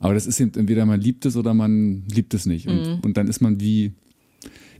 [0.00, 2.66] Aber das ist eben, entweder man liebt es oder man liebt es nicht.
[2.66, 2.98] Und, Mhm.
[3.04, 3.92] und dann ist man wie,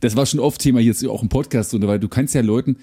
[0.01, 2.75] das war schon oft Thema jetzt auch im Podcast, weil du kannst ja Leuten,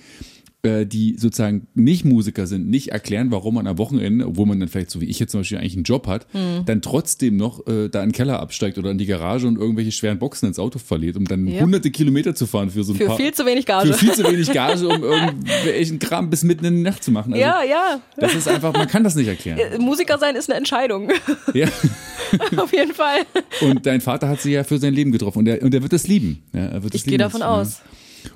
[0.62, 4.90] die sozusagen nicht Musiker sind, nicht erklären, warum man am Wochenende, obwohl man dann vielleicht
[4.90, 6.64] so wie ich jetzt zum Beispiel eigentlich einen Job hat, Mhm.
[6.66, 9.90] dann trotzdem noch äh, da in den Keller absteigt oder in die Garage und irgendwelche
[9.92, 11.61] schweren Boxen ins Auto verliert, um dann Ja.
[11.62, 13.16] hunderte Kilometer zu fahren für so ein Für paar.
[13.16, 13.88] viel zu wenig Gage.
[13.92, 17.33] für viel zu wenig Gage, um irgendwelchen Kram bis mitten in die Nacht zu machen.
[17.33, 18.01] Also, ja, ja.
[18.18, 19.59] Das ist einfach, man kann das nicht erklären.
[19.59, 21.11] Äh, Musiker sein ist eine Entscheidung.
[21.55, 21.68] Ja.
[22.59, 23.23] Auf jeden Fall.
[23.61, 25.92] Und dein Vater hat sie ja für sein Leben getroffen und er, und er wird
[25.92, 26.42] es lieben.
[26.53, 27.81] Ja, er wird Ich gehe davon das- aus.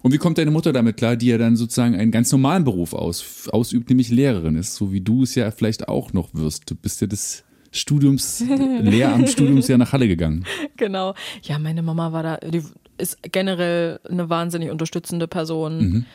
[0.03, 2.93] Und wie kommt deine Mutter damit klar, die ja dann sozusagen einen ganz normalen Beruf
[2.93, 6.71] aus, ausübt, nämlich Lehrerin ist, so wie du es ja vielleicht auch noch wirst.
[6.71, 8.45] Du bist ja des Studiums,
[8.81, 10.45] Lehramtsstudiums ja nach Halle gegangen.
[10.77, 11.15] Genau.
[11.43, 12.63] Ja, meine Mama war da, die
[12.97, 15.79] ist generell eine wahnsinnig unterstützende Person.
[15.79, 16.07] Mhm.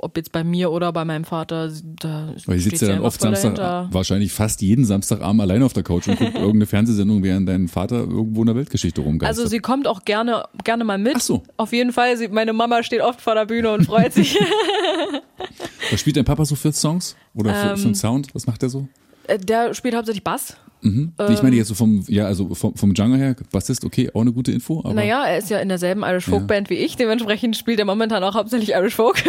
[0.00, 1.70] Ob jetzt bei mir oder bei meinem Vater,
[2.00, 3.88] da Weil steht sitzt ja dann oft Samstag, dahinter.
[3.92, 7.96] wahrscheinlich fast jeden Samstagabend allein auf der Couch und guckt irgendeine Fernsehsendung, während dein Vater
[8.00, 9.38] irgendwo in der Weltgeschichte rumgeistert.
[9.38, 11.14] Also sie kommt auch gerne, gerne mal mit.
[11.16, 11.42] Ach so.
[11.56, 12.16] Auf jeden Fall.
[12.16, 14.38] Sie, meine Mama steht oft vor der Bühne und freut sich.
[15.90, 17.16] Was spielt dein Papa so für Songs?
[17.34, 18.34] Oder für, Ähm, für einen Sound?
[18.34, 18.88] Was macht er so?
[19.26, 20.56] Äh, Der spielt hauptsächlich Bass.
[20.80, 21.12] Mhm.
[21.30, 24.32] ich meine jetzt so vom, ja, also vom, vom Genre her, Bassist, okay, auch eine
[24.32, 26.96] gute Info, aber Naja, er ist ja in derselben Irish Folk Band wie ich.
[26.96, 29.22] Dementsprechend spielt er momentan auch hauptsächlich Irish Folk.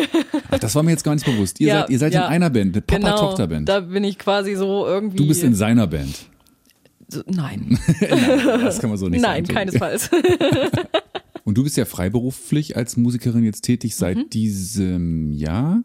[0.51, 1.59] ach, das war mir jetzt gar nicht bewusst.
[1.59, 2.21] Ihr Ja, seid, ihr seid ja.
[2.27, 3.07] in einer Band, eine genau.
[3.09, 3.67] Papa-Tochter-Band.
[3.67, 5.17] Da bin ich quasi so irgendwie.
[5.17, 6.15] Du bist in seiner Band.
[7.07, 7.79] So- Nein,
[8.61, 9.55] Das kann man so nicht nein, sagen.
[9.57, 10.11] keinesfalls.
[11.43, 14.29] Und du bist ja freiberuflich als Musikerin jetzt tätig seit Mhm.
[14.29, 15.81] diesem Jahr.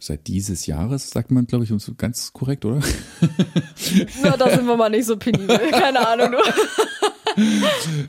[0.00, 2.80] Seit dieses Jahres, sagt man, glaube ich, ganz korrekt, oder?
[4.22, 5.58] Na, da sind wir mal nicht so penibel.
[5.70, 6.34] Keine Ahnung.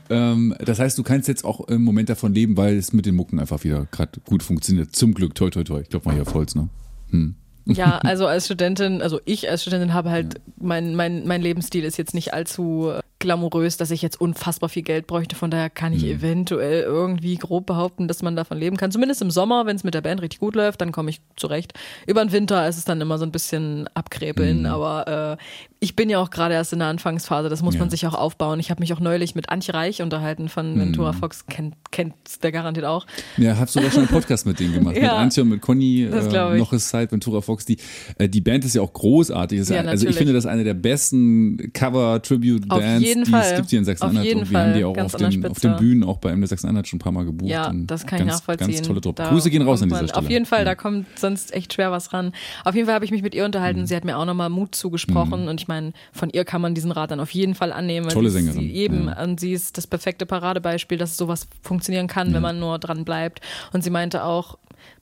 [0.08, 3.14] Ähm, das heißt, du kannst jetzt auch im Moment davon leben, weil es mit den
[3.14, 4.96] Mucken einfach wieder gerade gut funktioniert.
[4.96, 5.80] Zum Glück, toi, toi, toi.
[5.80, 6.68] Ich glaube mal hier auf Holz, ne?
[7.66, 11.98] Ja, also als Studentin, also ich als Studentin habe halt, mein, mein, mein Lebensstil ist
[11.98, 15.36] jetzt nicht allzu glamourös, dass ich jetzt unfassbar viel Geld bräuchte.
[15.36, 15.98] Von daher kann Mhm.
[15.98, 18.90] ich eventuell irgendwie grob behaupten, dass man davon leben kann.
[18.90, 21.74] Zumindest im Sommer, wenn es mit der Band richtig gut läuft, dann komme ich zurecht.
[22.08, 23.86] Über den Winter ist es dann immer so ein bisschen Mhm.
[23.94, 25.44] abkrepeln, aber äh,
[25.78, 27.80] ich bin ja auch gerade erst in der Anfangsphase, das muss Ja.
[27.80, 28.58] man sich auch aufbauen.
[28.58, 31.16] Ich habe mich auch neulich mit Antje Reich unterhalten von Ventura Mhm.
[31.18, 33.06] Fox, kennt, kennt der garantiert auch.
[33.36, 34.94] Ja, hast du doch schon einen Podcast mit denen gemacht.
[35.00, 35.16] Mit Ja.
[35.16, 37.64] Antje und mit Conny, Das äh, noch ist Zeit, Ventura Fox.
[37.66, 37.76] Die,
[38.18, 39.68] äh, die Band ist ja auch großartig.
[39.68, 43.42] Ja, also ich finde das eine der besten Cover-Tribute-Bands, jeden die Fall.
[43.50, 44.18] es gibt hier in Sachsen-Anhalt.
[44.20, 46.46] Auf jeden Und wir haben die auch auf den, auf den Bühnen, auch bei MD
[46.48, 47.50] Sachsen-Anhalt schon ein paar Mal gebucht.
[47.50, 48.68] Ja, das kann ich ganz, nachvollziehen.
[48.74, 49.22] Ganz tolle Truppe.
[49.22, 50.24] Da Grüße gehen raus an dieser man- Stelle.
[50.24, 50.64] Auf jeden Fall, Ja.
[50.64, 52.32] da kommt sonst echt schwer was ran.
[52.64, 53.46] Auf jeden Fall habe ich mich mit ihr Mhm.
[53.46, 53.86] unterhalten.
[53.86, 56.90] Sie hat mir auch nochmal Mut zugesprochen und ich meine, von ihr kann man diesen
[56.92, 58.08] Rat dann auf jeden Fall annehmen.
[58.08, 59.22] Tolle Sängerin, Sie eben, ja.
[59.22, 63.40] und sie ist das perfekte Paradebeispiel, dass sowas funktionieren kann, wenn man nur dran bleibt.
[63.72, 64.58] Und sie meinte auch,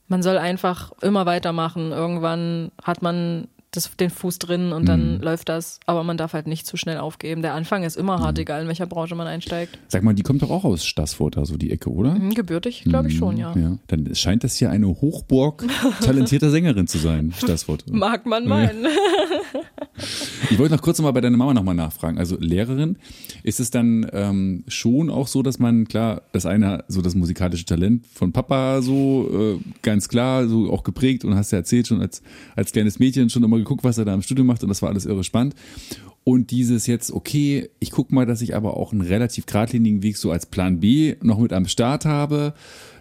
[0.08, 1.92] man soll einfach immer weitermachen.
[1.92, 5.22] Irgendwann hat man das, den Fuß drin und dann Mhm.
[5.22, 5.78] läuft das.
[5.86, 7.42] Aber man darf halt nicht zu schnell aufgeben.
[7.42, 9.78] Der Anfang ist immer hart, egal in welcher Branche man einsteigt.
[9.88, 12.14] Sag mal, die kommt doch auch aus Stassfurt, also die Ecke, oder?
[12.14, 13.54] Hm, Gebürtig, glaube ich schon, ja.
[13.56, 13.78] ja.
[13.88, 15.64] Dann scheint das ja eine Hochburg
[16.00, 17.84] talentierter Sängerin zu sein, Stassfurt.
[17.90, 18.86] Mag man meinen.
[20.50, 22.18] Ich wollte noch kurz noch mal bei deiner Mama nochmal nachfragen.
[22.18, 22.96] Also Lehrerin,
[23.42, 27.64] ist es dann ähm, schon auch so, dass man, klar, das eine, so das musikalische
[27.64, 32.00] Talent von Papa so äh, ganz klar, so auch geprägt und hast ja erzählt schon
[32.00, 32.22] als,
[32.56, 34.88] als kleines Mädchen schon immer geguckt, was er da im Studium macht und das war
[34.88, 35.54] alles irre spannend.
[36.24, 40.18] Und dieses jetzt, okay, ich guck mal, dass ich aber auch einen relativ geradlinigen Weg
[40.18, 42.52] so als Plan B noch mit am Start habe,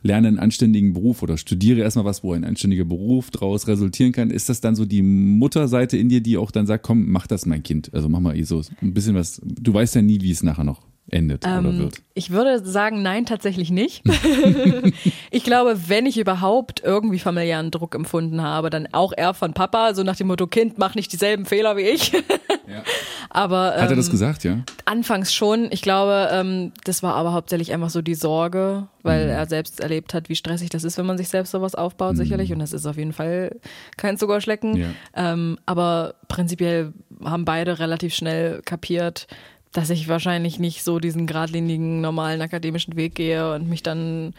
[0.02, 4.30] lerne einen anständigen Beruf oder studiere erstmal was, wo ein anständiger Beruf daraus resultieren kann.
[4.30, 7.46] Ist das dann so die Mutterseite in dir, die auch dann sagt, komm, mach das,
[7.46, 7.94] mein Kind.
[7.94, 9.42] Also mach mal so ein bisschen was.
[9.44, 11.96] Du weißt ja nie, wie es nachher noch endet oder Ähm, wird.
[12.14, 14.04] ich würde sagen, nein, tatsächlich nicht.
[15.32, 19.94] ich glaube, wenn ich überhaupt irgendwie familiären Druck empfunden habe, dann auch eher von Papa,
[19.94, 22.12] so nach dem Motto, Kind, mach nicht dieselben Fehler wie ich.
[23.30, 24.60] Aber Hat er das ähm, gesagt, ja?
[24.86, 25.68] anfangs schon.
[25.72, 29.32] Ich glaube, ähm, das war aber hauptsächlich einfach so die Sorge, weil Mhm.
[29.32, 32.52] er selbst erlebt hat, wie stressig das ist, wenn man sich selbst sowas aufbaut, sicherlich.
[32.54, 33.56] Und das ist auf jeden Fall
[33.98, 34.72] kein Zuckerschlecken.
[34.74, 34.78] Mhm.
[34.82, 34.88] Ja.
[35.16, 36.94] Ähm, aber prinzipiell
[37.24, 39.28] haben beide relativ schnell kapiert,
[39.72, 44.34] dass ich wahrscheinlich nicht so diesen geradlinigen, normalen akademischen Weg gehe und mich dann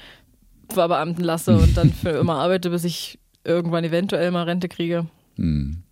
[0.68, 5.06] verbeamten lasse und dann für immer arbeite, bis ich irgendwann eventuell mal Rente kriege.
[5.36, 5.82] Hm.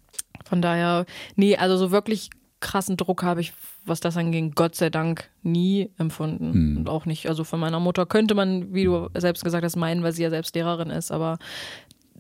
[0.45, 3.53] Von daher, nee, also so wirklich krassen Druck habe ich,
[3.85, 6.53] was das anging, Gott sei Dank nie empfunden.
[6.53, 6.77] Hm.
[6.79, 10.03] Und auch nicht, also von meiner Mutter könnte man, wie du selbst gesagt hast, meinen,
[10.03, 11.39] weil sie ja selbst Lehrerin ist, aber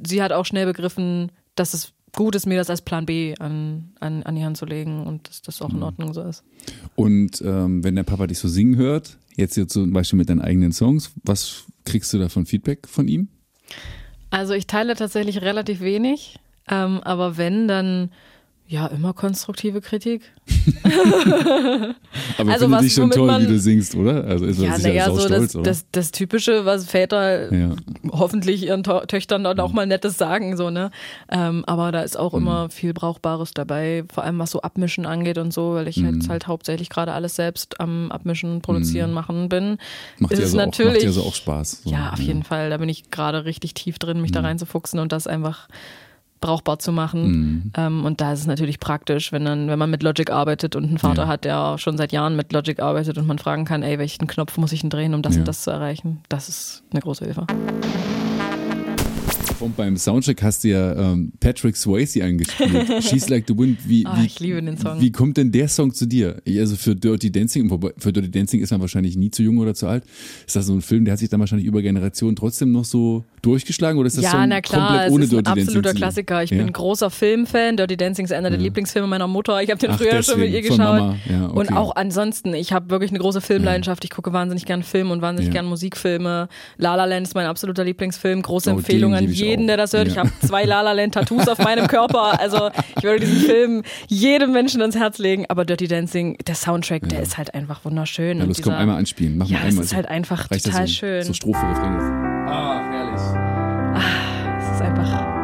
[0.04, 3.92] sie hat auch schnell begriffen, dass es gut ist, mir das als Plan B an,
[4.00, 6.42] an, an die Hand zu legen und dass das auch in Ordnung so ist.
[6.96, 10.40] Und ähm, wenn der Papa dich so singen hört, jetzt hier zum Beispiel mit deinen
[10.40, 13.28] eigenen Songs, was kriegst du da von Feedback von ihm?
[14.30, 18.10] Also ich teile tatsächlich relativ wenig, ähm, aber wenn, dann
[18.68, 20.22] ja, immer konstruktive Kritik.
[22.38, 24.24] Aber Also finde dich schon toll, man- wie du singst, oder?
[24.24, 27.70] Also ist Ja, naja, so stolz, das, das, das Typische, was Väter Ja.
[28.10, 30.90] hoffentlich ihren To Töchtern dann auch mal Nettes sagen, so, ne?
[31.30, 32.38] Ähm, aber da ist auch Mhm.
[32.38, 36.14] immer viel Brauchbares dabei, vor allem was so Abmischen angeht und so, weil ich Mhm.
[36.16, 39.78] jetzt halt hauptsächlich gerade alles selbst am Abmischen, Produzieren, machen bin.
[40.18, 41.82] macht ist dir also auch, macht natürlich- dir also auch Spaß.
[41.84, 42.70] So, Ja, auf jeden Fall.
[42.70, 44.46] Da bin ich gerade richtig tief drin, mich da Mhm.
[44.46, 45.68] reinzufuchsen und das einfach
[46.46, 47.30] brauchbar zu machen.
[47.30, 47.72] Mhm.
[47.76, 50.84] Ähm, und da ist es natürlich praktisch, wenn dann, wenn man mit Logic arbeitet und
[50.84, 51.28] einen Vater Ja.
[51.28, 54.56] hat, der schon seit Jahren mit Logic arbeitet und man fragen kann, ey, welchen Knopf
[54.56, 55.40] muss ich denn drehen, um das Ja.
[55.40, 56.20] und das zu erreichen.
[56.28, 57.46] Das ist eine große Hilfe.
[59.58, 63.02] Und beim Soundcheck hast du ja ähm, Patrick Swayze angespielt.
[63.04, 63.78] She's Like the Wind.
[63.88, 65.00] Wie, Ah, wie, ich liebe den Song.
[65.00, 66.42] Wie kommt denn der Song zu dir?
[66.46, 69.86] Also für Dirty Dancing, für Dirty Dancing ist man wahrscheinlich nie zu jung oder zu
[69.86, 70.04] alt.
[70.46, 73.24] Ist das so ein Film, der hat sich dann wahrscheinlich über Generationen trotzdem noch so
[73.46, 75.62] durchgeschlagen oder ist das Ja, Song na klar, komplett es ohne ist ein Dirty Dancing?
[75.68, 75.94] absoluter?
[75.94, 76.42] Klassiker.
[76.42, 76.56] Ich ja?
[76.58, 77.76] bin großer Filmfan.
[77.76, 79.62] Dirty Dancing ist einer der Lieblingsfilme meiner Mutter.
[79.62, 81.16] Ich habe den Ach, früher schon mit deswegen, ihr geschaut.
[81.28, 81.58] Ja, okay.
[81.58, 84.04] Und auch ansonsten, ich habe wirklich eine große Filmleidenschaft.
[84.04, 85.60] Ich gucke wahnsinnig gern Film und wahnsinnig Ja.
[85.60, 86.48] gern Musikfilme.
[86.76, 88.42] La La Land ist mein absoluter Lieblingsfilm.
[88.42, 89.66] Große Oh, Empfehlung an jeden, auch.
[89.68, 90.06] der das hört.
[90.08, 90.12] Ja.
[90.12, 92.40] Ich habe zwei La La Land Tattoos auf meinem Körper.
[92.40, 95.44] Also ich würde diesen Film jedem Menschen ans Herz legen.
[95.48, 98.38] Aber Dirty Dancing, der Soundtrack, der ist halt einfach wunderschön.
[98.38, 99.38] Ja, und los, komm, einmal anspielen.
[99.38, 99.84] Mach Ja, mal es einmal.
[99.84, 99.96] ist so.
[99.96, 101.22] halt einfach das total schön.
[101.22, 102.95] So Strophe, Refrain.
[104.86, 105.36] Einfach.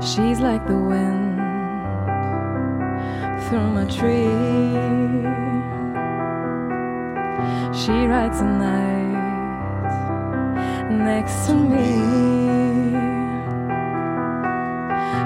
[0.00, 1.38] She's like the wind
[3.44, 4.28] through my tree.
[7.72, 9.12] She rides the night
[10.90, 12.22] next to me.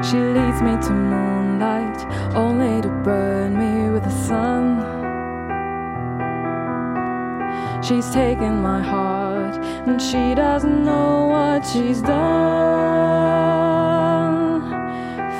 [0.06, 1.98] She leads me to moonlight,
[2.34, 2.75] only
[3.06, 4.64] burn me with the sun.
[7.86, 9.54] She's taken my heart,
[9.86, 12.26] and she doesn't know what she's done.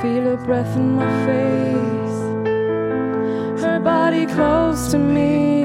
[0.00, 2.20] Feel her breath in my face,
[3.64, 5.64] her body close to me.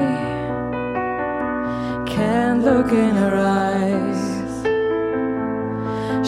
[2.14, 3.36] Can't look in her
[3.68, 4.22] eyes.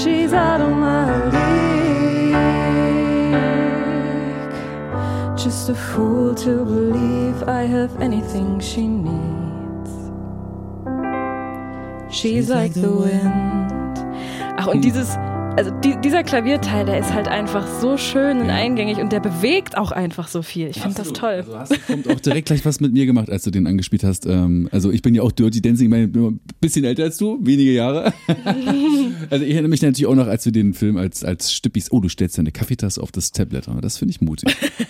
[0.00, 1.03] She's out of my
[5.64, 9.90] Just a fool to believe I have anything she needs.
[12.10, 13.72] She's like the wind.
[14.58, 15.16] Ach, und dieses,
[15.56, 19.78] also die, dieser Klavierteil, der ist halt einfach so schön und eingängig und der bewegt
[19.78, 20.68] auch einfach so viel.
[20.68, 21.46] Ich finde das toll.
[21.48, 24.26] Also hast du auch direkt gleich was mit mir gemacht, als du den angespielt hast.
[24.26, 27.16] Ähm, also ich bin ja auch Dirty Dancing, ich meine, bin ein bisschen älter als
[27.16, 28.12] du, wenige Jahre.
[29.30, 32.00] also ich erinnere mich natürlich auch noch, als wir den Film als, als Stippis, oh,
[32.00, 33.66] du stellst deine Kaffeetasse auf das Tablet.
[33.80, 34.54] Das finde ich mutig.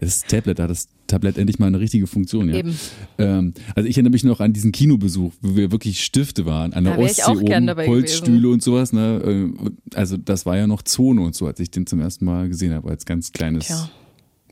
[0.00, 2.56] Das Tablet, da hat das Tablett endlich mal eine richtige Funktion, ja.
[2.56, 2.78] Eben.
[3.18, 6.84] Ähm, also ich erinnere mich noch an diesen Kinobesuch, wo wir wirklich Stifte waren, an
[6.84, 8.92] der Da Ostsee oben, Holzstühle und sowas.
[8.92, 9.50] Ne?
[9.64, 12.48] Äh, Also das war ja noch Zone und so, als ich den zum ersten Mal
[12.48, 13.90] gesehen habe, als ganz kleines, Tja.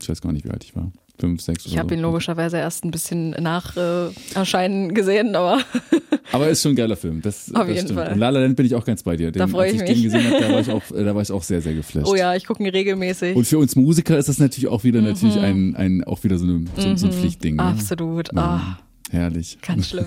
[0.01, 1.95] ich weiß gar nicht, wie alt ich war, fünf, sechs Ich oder habe so.
[1.95, 5.59] ihn logischerweise erst ein bisschen nach äh, Erscheinen gesehen, aber
[6.31, 7.99] Aber ist schon ein geiler Film, das, Auf das jeden stimmt.
[7.99, 8.13] Fall.
[8.13, 9.31] Und La La Land bin ich auch ganz bei dir.
[9.31, 10.03] Den, Da freu als ich ich den mich.
[10.03, 12.07] gesehen habe, da war ich auch, äh, da war ich auch sehr, sehr geflasht.
[12.07, 13.35] oh ja, ich gucke ihn regelmäßig.
[13.35, 16.45] Und für uns Musiker ist das natürlich auch wieder natürlich ein, ein auch wieder so,
[16.45, 17.55] eine, so, so ein Pflichtding.
[17.55, 17.63] Ne?
[17.63, 18.35] Absolut.
[18.37, 18.77] Ah,
[19.09, 19.57] Herrlich.
[19.61, 20.05] ganz schlimm.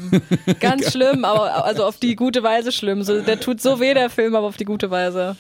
[0.60, 3.02] Ganz schlimm, aber also auf die gute Weise schlimm.
[3.02, 5.36] So, der tut so weh, der Film, aber auf die gute Weise.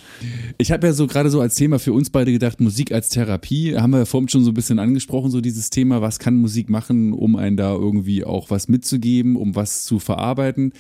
[0.56, 3.76] Ich habe ja so gerade so als Thema für uns beide gedacht, Musik als Therapie.
[3.76, 6.70] Haben wir ja vorhin schon so ein bisschen angesprochen, so dieses Thema, was kann Musik
[6.70, 10.72] machen, um einen da irgendwie auch was mitzugeben, um was zu verarbeiten.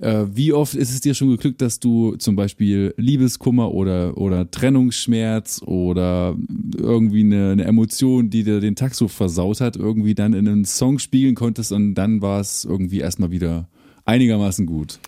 [0.00, 4.50] Äh, wie oft ist es dir schon geglückt, dass du zum Beispiel Liebeskummer oder, oder
[4.50, 6.34] Trennungsschmerz oder
[6.76, 10.64] irgendwie eine, eine Emotion, die dir den Tag so versaut hat, irgendwie dann in einen
[10.64, 13.68] Song spiegeln konntest und dann war es irgendwie erstmal wieder
[14.04, 14.98] einigermaßen gut.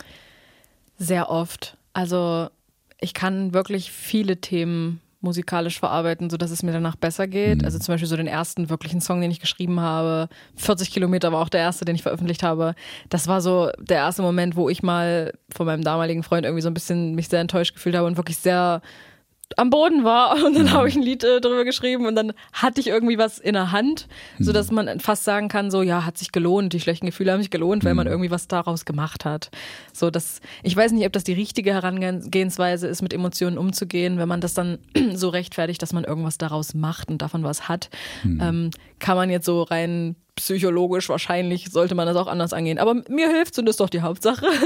[0.99, 1.77] Sehr oft.
[1.93, 2.49] Also
[3.01, 7.61] ich kann wirklich viele Themen musikalisch verarbeiten, sodass es mir danach besser geht.
[7.61, 7.65] Mhm.
[7.65, 10.29] Also zum Beispiel so den ersten wirklichen Song, den ich geschrieben habe.
[10.57, 12.75] 40 Kilometer war auch der erste, den ich veröffentlicht habe.
[13.09, 16.69] Das war so der erste Moment, wo ich mal von meinem damaligen Freund irgendwie so
[16.69, 18.83] ein bisschen mich sehr enttäuscht gefühlt habe und wirklich sehr
[19.57, 22.81] am Boden war und dann habe ich ein Lied äh, drüber geschrieben und dann hatte
[22.81, 26.19] ich irgendwie was in der Hand, so dass man fast sagen kann, so ja, hat
[26.19, 29.51] sich gelohnt, die schlechten Gefühle haben sich gelohnt, weil man irgendwie was daraus gemacht hat.
[29.93, 34.29] So dass ich weiß nicht, ob das die richtige Herangehensweise ist, mit Emotionen umzugehen, wenn
[34.29, 34.79] man das dann
[35.15, 37.91] so rechtfertigt, dass man irgendwas daraus macht und davon was hat,
[38.25, 42.79] ähm, kann man jetzt so rein psychologisch wahrscheinlich sollte man das auch anders angehen.
[42.79, 44.47] Aber mir hilft und das ist doch die Hauptsache.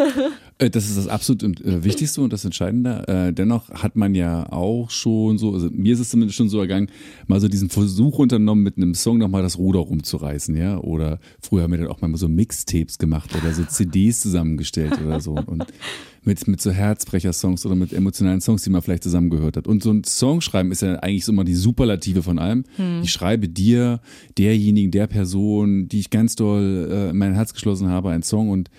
[0.61, 3.07] Äh, Das ist das absolut äh, Wichtigste und das Entscheidende.
[3.07, 6.59] Äh, dennoch hat man ja auch schon so, also mir ist es zumindest schon so
[6.59, 6.91] ergangen,
[7.29, 10.79] mal so diesen Versuch unternommen, mit einem Song nochmal das Ruder rumzureißen, ja.
[10.79, 15.21] Oder früher haben wir dann auch mal so Mixtapes gemacht oder so CDs zusammengestellt oder
[15.21, 15.35] so.
[15.35, 15.65] Und
[16.25, 19.67] mit, mit so Herzbrecher-Songs oder mit emotionalen Songs, die man vielleicht zusammengehört hat.
[19.67, 22.65] Und so ein Song schreiben ist ja eigentlich so immer die Superlative von allem.
[23.03, 24.01] Ich schreibe dir,
[24.37, 28.51] derjenigen, der Person, die ich ganz doll äh, in mein Herz geschlossen habe, einen Song
[28.51, 28.71] und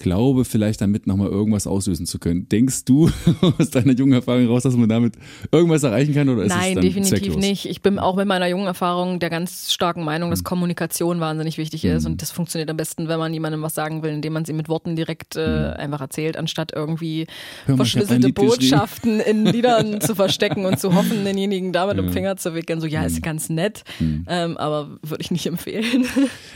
[0.00, 2.48] glaube vielleicht damit nochmal irgendwas auslösen zu können.
[2.48, 3.08] Denkst du
[3.58, 5.14] aus deiner jungen Erfahrung raus, dass man damit
[5.52, 7.36] irgendwas erreichen kann oder ist es Nein, dann definitiv zwecklos?
[7.36, 7.66] nicht.
[7.66, 11.84] Ich bin auch mit meiner jungen Erfahrung der ganz starken Meinung, dass Kommunikation wahnsinnig wichtig
[11.84, 14.52] ist und das funktioniert am besten, wenn man jemandem was sagen will, indem man sie
[14.52, 15.40] mit Worten direkt äh,
[15.76, 17.26] einfach erzählt, anstatt irgendwie
[17.68, 18.48] mal, verschlüsselte geschrieben.
[18.50, 22.80] Botschaften in Liedern zu verstecken und zu hoffen, denjenigen damit um den Finger zu wickeln.
[22.80, 26.06] So, ja, ist ganz nett, ähm, aber würde ich nicht empfehlen.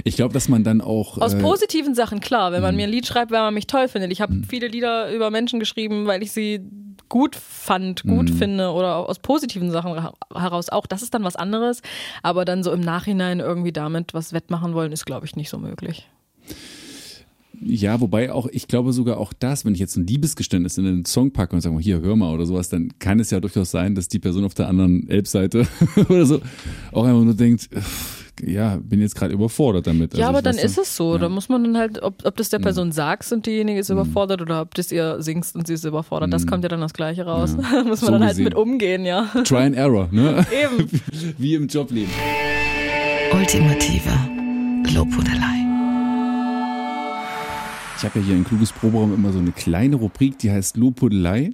[0.02, 2.50] Ich glaube, dass man dann auch Aus äh, positiven Sachen, klar.
[2.52, 2.62] Wenn Mhm.
[2.64, 4.10] man mir ein Lied schreibt, weil man mich toll findet.
[4.12, 6.60] Ich habe viele Lieder über Menschen geschrieben, weil ich sie
[7.10, 8.36] gut fand, gut Mhm.
[8.36, 10.86] finde oder aus positiven Sachen ra- heraus auch.
[10.86, 11.82] Das ist dann was anderes.
[12.22, 15.58] Aber dann so im Nachhinein irgendwie damit was wettmachen wollen, ist, glaube ich, nicht so
[15.58, 16.08] möglich.
[17.60, 21.04] Ja, wobei auch, ich glaube sogar auch das, wenn ich jetzt ein Liebesgeständnis in einen
[21.04, 23.70] Song packe und sage mal, hier, hör mal oder sowas, dann kann es ja durchaus
[23.70, 25.66] sein, dass die Person auf der anderen Elbseite
[26.08, 26.40] oder so
[26.92, 30.14] auch einfach nur denkt, "Pff, ja, bin jetzt gerade überfordert damit.
[30.14, 31.12] ja, Also aber dann ist es so.
[31.14, 31.18] ja.
[31.18, 33.80] Da muss man dann halt, ob, ob das der Person sagst und diejenige Mhm.
[33.80, 36.32] ist überfordert oder ob das ihr singst und sie ist überfordert.
[36.32, 37.56] Das kommt ja dann das Gleiche raus.
[37.56, 38.44] muss man So dann halt gesehen.
[38.44, 39.26] mit umgehen, ja.
[39.44, 40.44] Try and Error, ne?
[40.52, 40.88] Eben.
[41.38, 42.10] Wie im Jobleben.
[43.32, 44.10] Ultimative
[44.94, 45.40] Lobhudelei.
[47.96, 51.52] Ich habe ja hier in Kluges Proberaum immer so eine kleine Rubrik, die heißt Lobhudelei.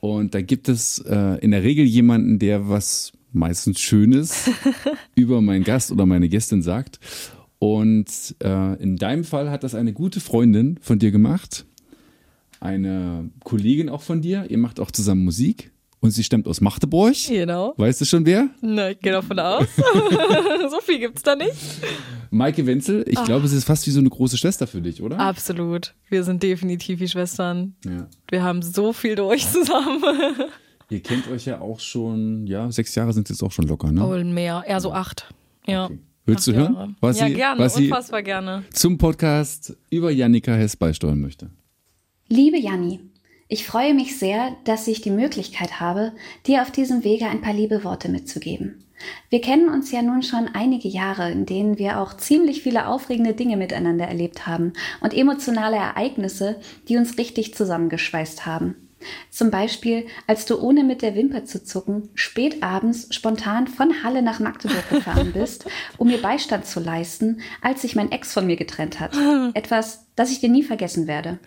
[0.00, 4.50] Und da gibt es äh, in der Regel jemanden, der was meistens Schönes
[5.14, 6.98] über meinen Gast oder meine Gästin sagt.
[7.58, 11.66] Und äh, in deinem Fall hat das eine gute Freundin von dir gemacht,
[12.58, 14.46] eine Kollegin auch von dir.
[14.48, 15.70] Ihr macht auch zusammen Musik
[16.00, 17.14] und sie stammt aus Magdeburg.
[17.28, 17.74] Genau.
[17.76, 18.48] Weißt du schon wer?
[18.62, 19.66] Na, ich gehe davon aus.
[20.70, 21.54] so viel gibt's da nicht.
[22.30, 23.04] Maike Wenzel.
[23.06, 25.18] Ich glaube, sie ist fast wie so eine große Schwester für dich, oder?
[25.18, 25.94] Absolut.
[26.08, 27.74] Wir sind definitiv wie Schwestern.
[27.84, 28.08] Ja.
[28.30, 30.02] Wir haben so viel durch zusammen.
[30.90, 33.92] Ihr kennt euch ja auch schon, ja, sechs Jahre sind es jetzt auch schon locker,
[33.92, 34.04] ne?
[34.04, 34.64] Oh, mehr.
[34.66, 35.32] Eher so acht.
[35.66, 35.86] Ja.
[35.86, 35.98] Okay.
[36.26, 36.94] Willst du Acht hören, Jahre.
[37.00, 37.60] was ja, sie, gerne.
[37.60, 38.64] was sie unfassbar gerne.
[38.72, 41.50] zum Podcast über Jannika Hess beisteuern möchte?
[42.28, 43.00] Liebe Janni,
[43.48, 46.12] ich freue mich sehr, dass ich die Möglichkeit habe,
[46.46, 48.84] dir auf diesem Wege ein paar liebe Worte mitzugeben.
[49.30, 53.34] Wir kennen uns ja nun schon einige Jahre, in denen wir auch ziemlich viele aufregende
[53.34, 58.76] Dinge miteinander erlebt haben und emotionale Ereignisse, die uns richtig zusammengeschweißt haben.
[59.30, 64.22] Zum Beispiel, als du ohne mit der Wimper zu zucken spät abends spontan von Halle
[64.22, 68.56] nach Magdeburg gefahren bist, um mir Beistand zu leisten, als sich mein Ex von mir
[68.56, 69.16] getrennt hat.
[69.54, 71.38] Etwas, das ich dir nie vergessen werde.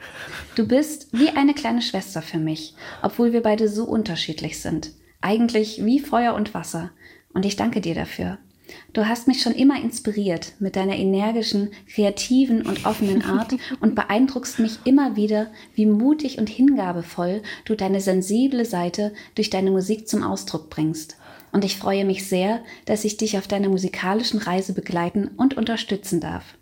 [0.55, 4.91] Du bist wie eine kleine Schwester für mich, obwohl wir beide so unterschiedlich sind.
[5.21, 6.91] Eigentlich wie Feuer und Wasser.
[7.33, 8.37] Und ich danke dir dafür.
[8.93, 14.59] Du hast mich schon immer inspiriert mit deiner energischen, kreativen und offenen Art und beeindruckst
[14.59, 20.23] mich immer wieder, wie mutig und hingabevoll du deine sensible Seite durch deine Musik zum
[20.23, 21.17] Ausdruck bringst.
[21.51, 26.19] Und ich freue mich sehr, dass ich dich auf deiner musikalischen Reise begleiten und unterstützen
[26.19, 26.57] darf.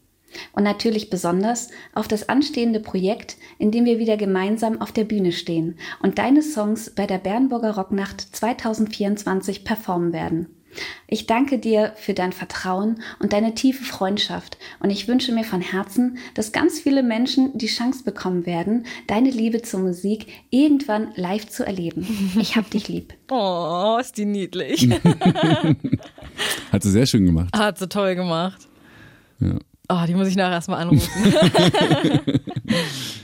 [0.54, 5.32] Und natürlich besonders auf das anstehende Projekt, in dem wir wieder gemeinsam auf der Bühne
[5.32, 10.48] stehen und deine Songs bei der Bernburger Rocknacht 2024 performen werden.
[11.08, 15.62] Ich danke dir für dein Vertrauen und deine tiefe Freundschaft und ich wünsche mir von
[15.62, 21.48] Herzen, dass ganz viele Menschen die Chance bekommen werden, deine Liebe zur Musik irgendwann live
[21.48, 22.08] zu erleben.
[22.40, 23.14] Ich hab dich lieb.
[23.34, 24.90] Oh, ist die niedlich.
[26.72, 27.56] Hat sie sehr schön gemacht.
[27.56, 28.68] Hat sie toll gemacht.
[29.40, 29.58] Ja.
[29.88, 31.10] Oh, die muss ich nachher erstmal anrufen.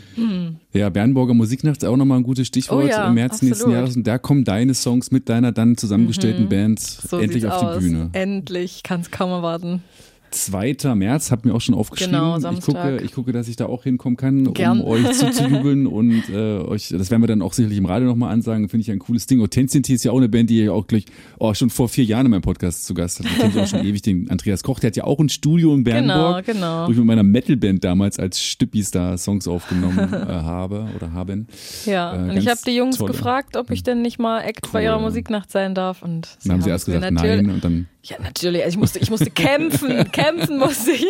[0.73, 3.73] Ja, Bernburger Musiknacht ist auch nochmal ein gutes Stichwort Oh ja, im März nächsten absolut.
[3.75, 3.95] Jahres.
[3.95, 7.77] Und da kommen deine Songs mit deiner dann zusammengestellten Band So endlich auf aus.
[7.79, 8.09] die Bühne.
[8.13, 9.83] Endlich, kann es kaum erwarten.
[10.31, 10.75] 2.
[10.95, 12.13] März, habt mir auch schon aufgeschrieben.
[12.13, 12.65] Genau, ich Samstag.
[12.75, 14.81] gucke, ich gucke, dass ich da auch hinkommen kann, Gern.
[14.81, 18.31] um euch zuzujubeln und äh, euch, das werden wir dann auch sicherlich im Radio nochmal
[18.33, 19.41] ansagen, finde ich ein cooles Ding.
[19.41, 21.05] Authentity ist ja auch eine Band, die ja auch gleich,
[21.39, 23.25] oh, schon vor vier Jahren in meinem Podcast zu Gast hat.
[23.27, 25.73] Den kenn ich auch schon ewig, den Andreas Koch, der hat ja auch ein Studio
[25.73, 26.87] in Bernburg, Genau, genau.
[26.87, 31.47] wo ich mit meiner Metalband damals als Stippis da Songs aufgenommen äh, habe oder haben.
[31.85, 33.11] Ja, Äh, und ich habe die Jungs tolle.
[33.13, 34.85] gefragt, ob ich denn nicht mal Act bei Cool.
[34.85, 36.01] ihrer Musiknacht sein darf.
[36.01, 38.63] Und Dann haben sie erst gesagt nein und dann Ja, natürlich.
[38.63, 40.09] Also ich musste, ich musste kämpfen.
[40.17, 41.05] Kämpfen musste ich.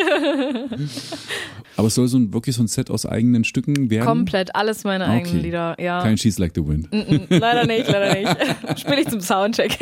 [1.76, 4.06] Aber es soll so ein, wirklich so ein Set aus eigenen Stücken werden?
[4.06, 5.46] Komplett alles meine eigenen Okay.
[5.46, 5.76] Lieder.
[5.80, 6.02] Ja.
[6.02, 6.88] Kein She's Like the Wind.
[6.92, 8.80] Mm, leider nicht, leider nicht.
[8.80, 9.78] Spiele ich zum Soundcheck.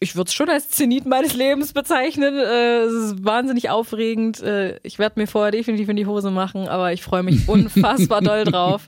[0.00, 2.34] Ich würde es schon als Zenit meines Lebens bezeichnen.
[2.36, 4.40] Äh, Es ist wahnsinnig aufregend.
[4.42, 8.20] Äh, Ich werde mir vorher definitiv in die Hose machen, aber ich freue mich unfassbar
[8.20, 8.86] doll drauf.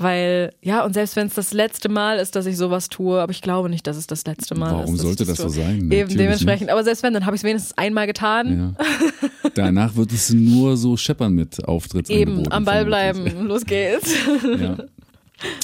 [0.00, 3.32] Weil, ja, und selbst wenn es das letzte Mal ist, dass ich sowas tue, aber
[3.32, 4.78] ich glaube nicht, dass es das letzte Mal ist.
[4.78, 5.54] Warum sollte das so tue.
[5.54, 5.76] sein?
[5.76, 6.70] Eben Natürlich dementsprechend.
[6.70, 8.76] Aber selbst wenn, dann habe ich es wenigstens einmal getan.
[8.78, 9.50] Ja.
[9.56, 12.42] Danach wird es nur so scheppern mit Auftrittsangeboten.
[12.44, 13.48] Eben, am Ball bleiben.
[13.48, 14.14] Los geht's.
[14.60, 14.76] Ja.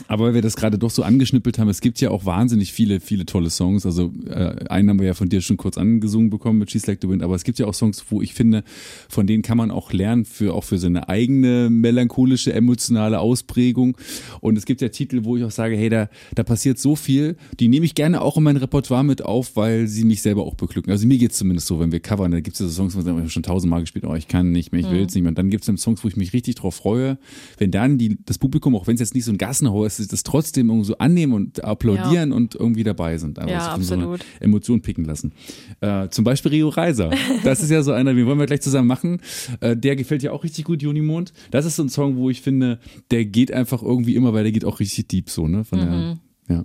[0.06, 3.00] Aber weil wir das gerade doch so angeschnippelt haben, es gibt ja auch wahnsinnig viele,
[3.00, 3.86] viele tolle Songs.
[3.86, 7.00] Also äh, einen haben wir ja von dir schon kurz angesungen bekommen mit She's Like
[7.02, 8.64] the Wind, aber es gibt ja auch Songs, wo ich finde,
[9.08, 13.96] von denen kann man auch lernen, für auch für seine eigene melancholische, emotionale Ausprägung.
[14.40, 17.36] Und es gibt ja Titel, wo ich auch sage, hey, da, da passiert so viel,
[17.58, 20.54] die nehme ich gerne auch in mein Repertoire mit auf, weil sie mich selber auch
[20.54, 20.92] beglücken.
[20.92, 23.32] Also mir geht's zumindest so, wenn wir covern, da gibt's ja so Songs, wo ich
[23.32, 25.30] schon tausendmal gespielt, oh, ich kann nicht mehr, ich will jetzt nicht mehr.
[25.30, 27.18] Und dann gibt's dann Songs, wo ich mich richtig drauf freue,
[27.58, 30.22] wenn dann die, das Publikum, auch wenn es jetzt nicht so ein Gassenhauer ist, das
[30.22, 33.38] trotzdem irgendwie so annehmen und applaudieren und irgendwie dabei sind.
[33.38, 34.24] Einfach Ja, so So eine absolut.
[34.40, 35.32] Emotion picken lassen.
[35.80, 37.10] Äh, zum Beispiel Rio Reiser.
[37.44, 39.20] Das ist ja so einer, den wollen wir gleich zusammen machen.
[39.60, 41.32] Äh, der gefällt ja auch richtig gut, Junimond.
[41.50, 42.78] Das ist so ein Song, wo ich finde,
[43.10, 45.64] der geht einfach irgendwie immer, weil der geht auch richtig deep so, ne?
[45.64, 46.18] Von Mhm.
[46.48, 46.64] der, ja.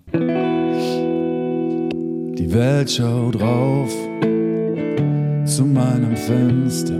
[2.37, 3.93] Die Welt schaut rauf
[5.45, 6.97] zu meinem Fenster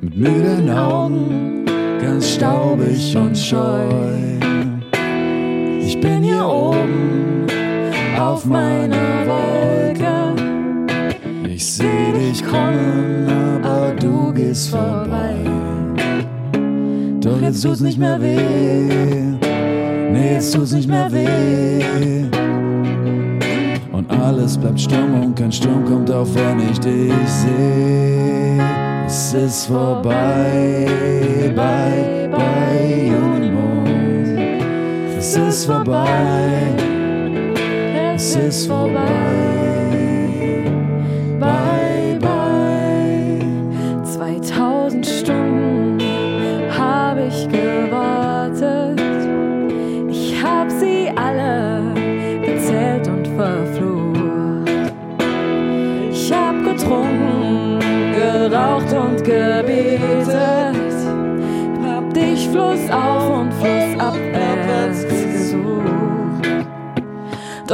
[0.00, 1.61] mit müden Augen,
[2.12, 3.88] ganz staubig und scheu.
[5.80, 7.46] Ich bin hier oben
[8.18, 10.34] auf meiner Wolke.
[11.48, 13.26] Ich seh dich kommen,
[13.62, 15.36] aber du gehst vorbei.
[17.20, 19.38] Doch jetzt tut's nicht mehr weh.
[20.12, 22.26] Nee, jetzt tut's nicht mehr weh.
[23.90, 28.71] Und alles bleibt stumm und kein Sturm kommt auf, wenn ich dich seh.
[29.12, 29.34] Es
[31.54, 34.38] bye, bye, Junimond.
[35.18, 36.72] Es ist vorbei,
[38.14, 39.81] es ist vorbei,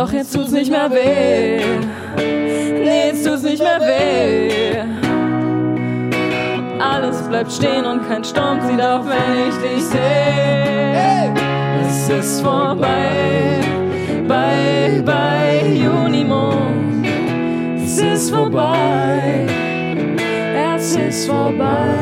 [0.08, 1.60] Doch jetzt tut's nicht mehr weh.
[2.16, 4.80] Nee, jetzt tut's nicht mehr weh.
[6.80, 11.34] Alles bleibt stehen und kein Sturm zieht auf, wenn ich dich sehe.
[11.86, 13.60] Es ist vorbei,
[14.26, 17.06] bye, bye, Junimond.
[17.84, 19.46] Es ist vorbei,
[20.74, 21.92] es ist vorbei,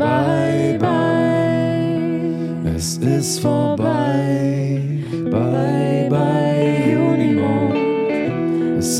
[0.00, 2.74] bye, bye.
[2.76, 4.27] Es ist vorbei,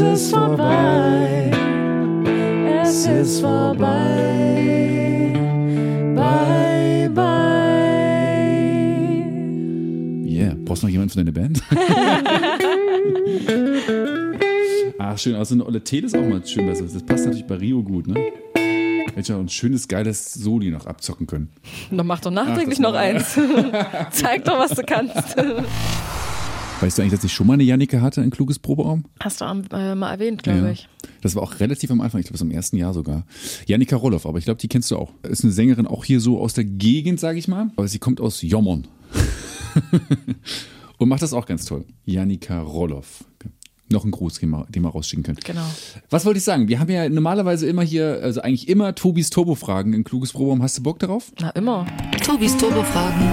[0.00, 1.50] Es ist vorbei,
[2.82, 5.32] es ist vorbei.
[6.14, 7.24] Bye, bye.
[10.24, 10.54] Yeah.
[10.64, 11.60] Brauchst du noch jemanden für deine Band?
[15.00, 15.34] Ach, schön.
[15.34, 16.84] Also eine olle Tele ist auch mal schön besser.
[16.84, 18.14] Das passt natürlich bei Rio gut, ne?
[19.16, 21.50] Hätte ja ein schönes, geiles Soli noch abzocken können.
[21.90, 23.36] Dann mach doch nachträglich Ach, noch eins.
[24.12, 25.34] Zeig doch, was du kannst.
[26.80, 29.04] Weißt du eigentlich, dass ich schon mal eine Janike hatte, ein kluges Proberaum?
[29.20, 30.70] Hast du äh, mal erwähnt, glaube Ja.
[30.70, 30.88] ich.
[31.22, 33.24] Das war auch relativ am Anfang, ich glaube, im ersten Jahr sogar.
[33.66, 35.12] Janika Roloff, aber ich glaube, die kennst du auch.
[35.24, 37.70] Ist eine Sängerin auch hier so aus der Gegend, sage ich mal.
[37.76, 38.86] Aber sie kommt aus Jommern.
[40.98, 41.84] Und macht das auch ganz toll.
[42.04, 43.24] Janika Roloff.
[43.90, 45.38] Noch ein Gruß, den wir, den wir rausschicken können.
[45.44, 45.64] Genau.
[46.10, 46.68] Was wollte ich sagen?
[46.68, 50.62] Wir haben ja normalerweise immer hier, also eigentlich immer Tobis Turbo-Fragen in kluges Proberaum.
[50.62, 51.32] Hast du Bock darauf?
[51.40, 51.86] Na, immer.
[52.22, 53.32] Tobis Turbo-Fragen.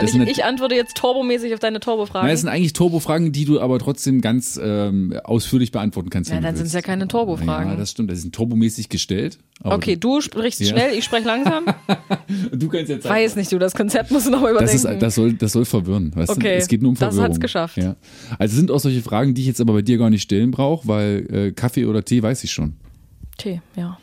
[0.00, 2.26] Das Ich, sind, ich antworte jetzt turbomäßig auf deine Turbo-Fragen.
[2.28, 6.30] Das sind eigentlich Turbo-Fragen, die du aber trotzdem ganz ähm, ausführlich beantworten kannst.
[6.30, 6.74] Ja, dann sind's willst.
[6.74, 7.70] ja keine Turbo-Fragen.
[7.70, 8.10] Ja, das stimmt.
[8.10, 9.38] Das sind turbomäßig gestellt.
[9.62, 10.66] okay, du sprichst Ja.
[10.68, 11.64] schnell, ich spreche langsam.
[12.52, 14.94] Du, kannst jetzt Weiß nicht, du, das Konzept musst du nochmal Das, überdenken.
[14.94, 16.12] ist, das, soll, das soll verwirren.
[16.14, 16.56] Weißt Okay, du?
[16.56, 17.24] Es geht nur um das Verwirrung.
[17.30, 17.76] hat's geschafft.
[17.76, 17.96] Ja.
[18.38, 20.86] Also sind auch solche Fragen, die ich jetzt aber bei dir gar nicht stellen brauche,
[20.86, 22.74] weil äh, Kaffee oder Tee weiß ich schon.
[23.38, 23.98] Tee, ja.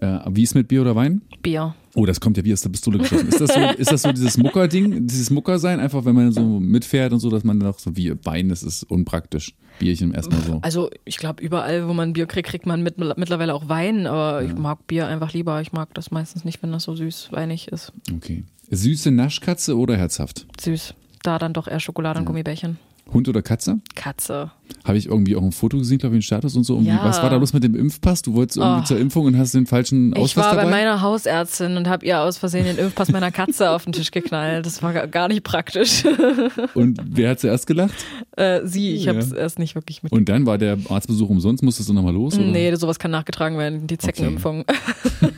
[0.00, 1.22] Äh, wie ist mit Bier oder Wein?
[1.42, 1.74] Bier.
[1.94, 3.28] Oh, das kommt ja wie aus der Pistole geschossen.
[3.28, 7.12] Ist das so, ist das so dieses Mucker-Ding, dieses Mucker-Sein, einfach wenn man so mitfährt
[7.12, 9.54] und so, dass man dann auch so wie Wein, das ist unpraktisch.
[9.78, 10.58] Bierchen erstmal so.
[10.62, 14.42] Also ich glaube, überall, wo man Bier kriegt, kriegt man mit, mittlerweile auch Wein, aber
[14.44, 15.60] ich mag Bier einfach lieber.
[15.60, 17.92] Ich mag das meistens nicht, wenn das so süß weinig ist.
[18.14, 18.44] Okay.
[18.70, 20.46] Süße Naschkatze oder herzhaft?
[20.60, 20.94] Süß.
[21.22, 22.78] Da dann doch eher Schokolade und Gummibärchen.
[23.12, 23.80] Hund oder Katze?
[23.94, 24.50] Katze.
[24.84, 26.74] Habe ich irgendwie auch ein Foto gesehen, glaube ich, in Status und so.
[26.74, 26.90] Irgendwie.
[26.92, 27.04] Ja.
[27.04, 28.22] Was war da los mit dem Impfpass?
[28.22, 28.84] Du wolltest irgendwie Oh.
[28.84, 30.64] zur Impfung und hast den falschen Ich Ausweis war dabei?
[30.64, 34.12] bei meiner Hausärztin und habe ihr aus Versehen den Impfpass meiner Katze auf den Tisch
[34.12, 34.64] geknallt.
[34.64, 36.04] Das war ga- gar nicht praktisch.
[36.74, 37.94] und wer hat zuerst gelacht?
[38.36, 39.38] äh, sie, ich habe es Ja.
[39.38, 40.12] erst nicht wirklich mit.
[40.12, 42.38] Und dann war der Arztbesuch umsonst, musstest du nochmal los?
[42.38, 42.46] Oder?
[42.46, 44.64] Nee, sowas kann nachgetragen werden, die Zeckenimpfung.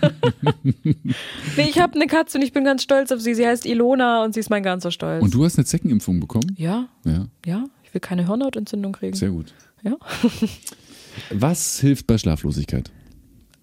[0.72, 3.34] nee, ich habe eine Katze und ich bin ganz stolz auf sie.
[3.34, 5.22] Sie heißt Ilona und sie ist mein ganzer Stolz.
[5.22, 6.54] Und du hast eine Zeckenimpfung bekommen?
[6.56, 9.16] ja, Ja, ja, ich will keine Hirnhautentzündung kriegen.
[9.16, 9.54] sehr gut.
[9.82, 9.96] Ja.
[11.30, 12.90] Was hilft bei Schlaflosigkeit?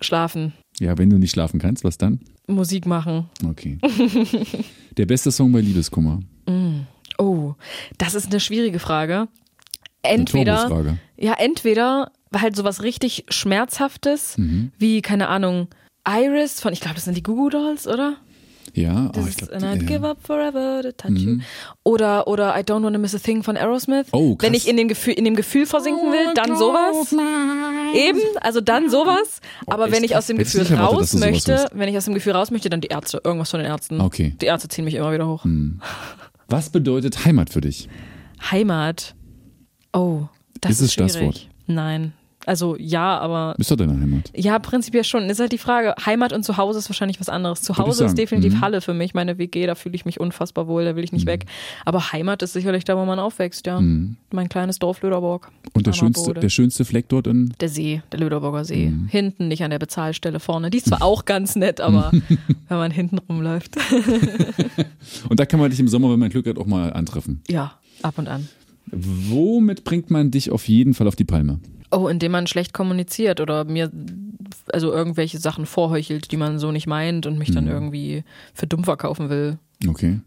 [0.01, 2.21] Schlafen, Ja, wenn du nicht schlafen kannst, was dann?
[2.47, 3.30] Musik machen.
[3.45, 3.77] Okay.
[4.97, 6.21] der beste Song bei Liebeskummer?
[7.17, 7.55] Oh,
[7.97, 9.27] das ist eine schwierige Frage.
[10.03, 10.97] Eine Entweder, Turbofrage.
[11.17, 14.71] ja, entweder halt sowas richtig Schmerzhaftes, Mhm.
[14.77, 15.67] wie, keine Ahnung,
[16.08, 18.16] Iris von, ich glaube, das sind die Goo Goo Dolls, oder?
[18.76, 20.12] Ja, Das oh, ich ist glaub, And I'd die- give ja.
[20.12, 21.39] up forever to touch you.
[21.84, 24.08] Oder, oder I don't wanna miss a thing von Aerosmith.
[24.12, 24.45] Oh, krass.
[24.47, 27.12] Wenn ich in, den Gefühl, in dem Gefühl versinken will, dann sowas.
[27.95, 29.41] Eben, also dann sowas.
[29.66, 32.34] Aber echt wenn ich aus dem Gefühl erwartet, raus möchte, wenn ich aus dem Gefühl
[32.34, 33.20] raus möchte, dann die Ärzte.
[33.24, 34.00] Irgendwas von den Ärzten.
[34.02, 34.36] Okay.
[34.39, 35.45] Die Ärzte ziehen mich immer wieder hoch.
[36.47, 37.89] Was bedeutet Heimat für dich?
[38.52, 39.16] Heimat.
[39.93, 40.24] Oh,
[40.62, 41.12] das Ist ist, es schwierig.
[41.14, 41.47] Staatswort?
[41.66, 42.14] Nein.
[42.50, 44.32] Also ja, aber Ist doch deine Heimat.
[44.36, 45.30] ja, prinzipiell schon.
[45.30, 47.62] Ist halt die Frage, Heimat und Zuhause ist wahrscheinlich was anderes.
[47.62, 48.62] Zuhause ist definitiv Mhm.
[48.62, 49.14] Halle für mich.
[49.14, 51.45] Meine WG, da fühle ich mich unfassbar wohl, da will ich nicht weg.
[51.86, 53.80] Aber Heimat ist sicherlich da, wo man aufwächst, ja.
[53.80, 55.52] Mein kleines Dorf Löderborg.
[55.52, 55.70] Mhm.
[55.74, 57.54] Und der schönste, der schönste Fleck dort in.
[57.60, 58.88] Der See, der Löderburger See.
[58.88, 59.08] Mhm.
[59.10, 60.72] Hinten, nicht an der Bezahlstelle vorne.
[60.72, 62.10] Die ist zwar auch ganz nett, aber
[62.68, 63.76] wenn man hinten rumläuft.
[65.30, 67.41] Und da kann man dich im Sommer, wenn man Glück hat, auch mal antreffen.
[67.47, 68.47] ja, ab und an.
[68.91, 71.60] Womit bringt man dich auf jeden Fall auf die Palme?
[71.92, 73.92] Oh, indem man schlecht kommuniziert oder mir
[74.72, 77.72] also irgendwelche Sachen vorheuchelt, die man so nicht meint und mich dann Mhm.
[77.72, 78.24] irgendwie
[78.54, 79.58] für dumm verkaufen will.
[79.88, 80.20] Okay.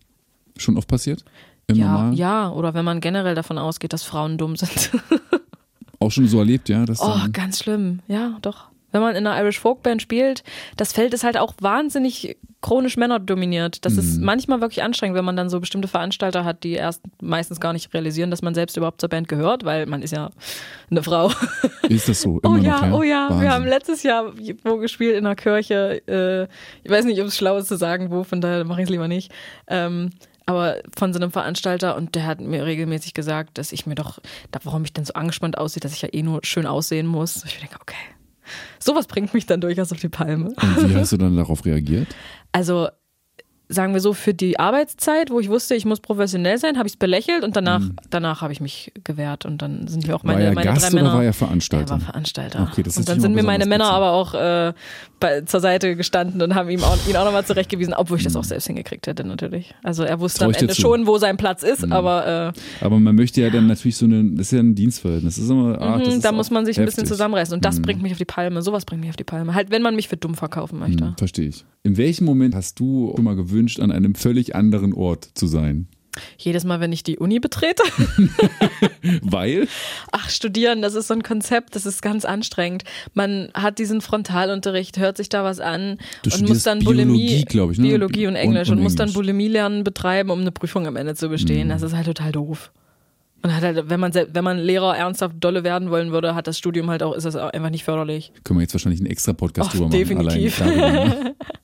[0.57, 1.25] Schon oft passiert?
[1.69, 2.15] Im Ja, Normal?
[2.15, 4.91] ja, oder wenn man generell davon ausgeht, dass Frauen dumm sind.
[6.01, 6.85] Auch schon so erlebt, ja?
[6.85, 8.01] Dass Oh, dann, ganz schlimm.
[8.09, 8.65] Ja, doch.
[8.93, 10.45] Wenn man in einer Irish Folk Band spielt,
[10.77, 13.85] das Feld ist halt auch wahnsinnig chronisch männerdominiert.
[13.85, 14.25] Das ist Mhm.
[14.25, 17.93] manchmal wirklich anstrengend, wenn man dann so bestimmte Veranstalter hat, die erst meistens gar nicht
[17.93, 20.31] realisieren, dass man selbst überhaupt zur Band gehört, weil man ist ja
[20.91, 21.33] eine Frau.
[21.89, 22.39] ist das so?
[22.45, 23.25] Oh Immer ja, noch, oh ja.
[23.31, 23.41] Wahnsinn.
[23.43, 24.33] Wir haben letztes Jahr
[24.63, 26.03] wo gespielt in einer Kirche.
[26.07, 26.45] Äh,
[26.85, 28.91] ich weiß nicht, ob es schlau ist zu sagen, wo, von daher mache ich es
[28.91, 29.33] lieber nicht.
[29.67, 30.11] Ähm,
[30.47, 34.19] aber von so einem Veranstalter und der hat mir regelmäßig gesagt, dass ich mir doch,
[34.65, 37.45] warum ich denn so angespannt aussehe, dass ich ja eh nur schön aussehen muss.
[37.45, 37.95] Ich denke, okay,
[38.79, 40.47] sowas bringt mich dann durchaus auf die Palme.
[40.49, 42.09] Und wie hast du dann darauf reagiert?
[42.53, 42.89] Also
[43.69, 46.95] sagen wir so, für die Arbeitszeit, wo ich wusste, ich muss professionell sein, habe ich
[46.95, 50.41] es belächelt und danach, danach habe ich mich gewehrt und dann sind mir auch meine,
[50.41, 51.15] war er meine Gast drei oder Männer.
[51.15, 51.95] war er Veranstalter?
[51.95, 52.69] Er war Veranstalter.
[52.71, 54.73] Okay, das ist und dann sind mir meine Männer aber auch äh,
[55.21, 58.37] bei, zur Seite gestanden und haben ihm auch, ihn auch nochmal zurechtgewiesen, obwohl ich das
[58.37, 59.75] auch selbst hingekriegt hätte natürlich.
[59.83, 60.81] Also er wusste Trau am Ende zu.
[60.81, 64.25] schon, wo sein Platz ist, aber äh, Aber man möchte ja dann natürlich so eine,
[64.33, 65.37] das ist ja ein Dienstverhältnis.
[65.37, 67.17] Das ist immer, ach, das mhm, ist da muss man sich ein bisschen heftig.
[67.17, 68.63] zusammenreißen und das bringt mich auf die Palme.
[68.63, 69.55] Sowas bringt mich auf die Palme.
[69.55, 71.15] Halt, wenn man mich für dumm verkaufen möchte.
[71.17, 71.65] Verstehe ich.
[71.85, 75.87] In welchem Moment hast du immer gewünscht, an einem völlig anderen Ort zu sein?
[76.37, 77.83] Jedes Mal, wenn ich die Uni betrete.
[79.23, 79.67] Weil?
[80.11, 82.85] Ach, studieren, das ist so ein Konzept, das ist ganz anstrengend.
[83.15, 87.45] Man hat diesen Frontalunterricht, hört sich da was an Du und muss dann Biologie, Bulimie,
[87.47, 87.89] glaub ich, ne?
[87.89, 89.13] Biologie und Und- Englisch und, und muss dann.
[89.13, 91.69] Bulimie lernen betreiben, um eine Prüfung am Ende zu bestehen.
[91.69, 91.71] Mhm.
[91.73, 92.73] Das ist halt total doof.
[93.45, 96.59] Und hat halt, wenn man wenn man Lehrer ernsthaft dolle werden wollen würde, hat das
[96.59, 98.33] Studium halt auch, ist das auch einfach nicht förderlich.
[98.45, 99.99] Können wir jetzt wahrscheinlich einen extra Podcast Ach, drüber machen.
[99.99, 100.61] definitiv.
[100.61, 101.31] Allein?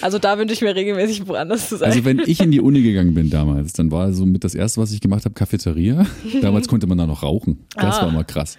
[0.00, 1.90] Also da wünsche ich mir regelmäßig woanders zu sein.
[1.90, 4.80] Also wenn ich in die Uni gegangen bin damals, dann war so mit das erste,
[4.80, 6.06] was ich gemacht habe, Cafeteria.
[6.42, 7.58] Damals konnte man da noch rauchen.
[7.76, 8.02] Das Ah.
[8.06, 8.58] war mal krass.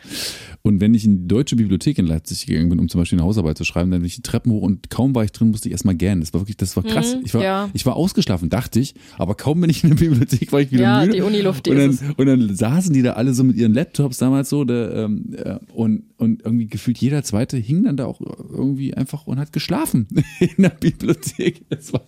[0.64, 3.26] Und wenn ich in die Deutsche Bibliothek in Leipzig gegangen bin, um zum Beispiel eine
[3.26, 5.70] Hausarbeit zu schreiben, dann bin ich die Treppen hoch und kaum war ich drin, musste
[5.70, 6.22] ich erstmal gähnen.
[6.22, 7.16] Das war wirklich, das war krass.
[7.16, 7.70] Mhm, ich, war, ja.
[7.74, 10.84] ich war ausgeschlafen, dachte ich, aber kaum bin ich in der Bibliothek, war ich wieder
[10.84, 11.14] Ja, müde.
[11.14, 14.18] die Uniluft, die und dann, und dann saßen die da alle so mit ihren Laptops
[14.18, 18.22] damals so der, ähm, äh, und, und irgendwie gefühlt jeder Zweite hing dann da auch
[18.22, 20.07] irgendwie einfach und hat geschlafen
[20.39, 21.68] in der Bibliothek.
[21.70, 22.01] Das war,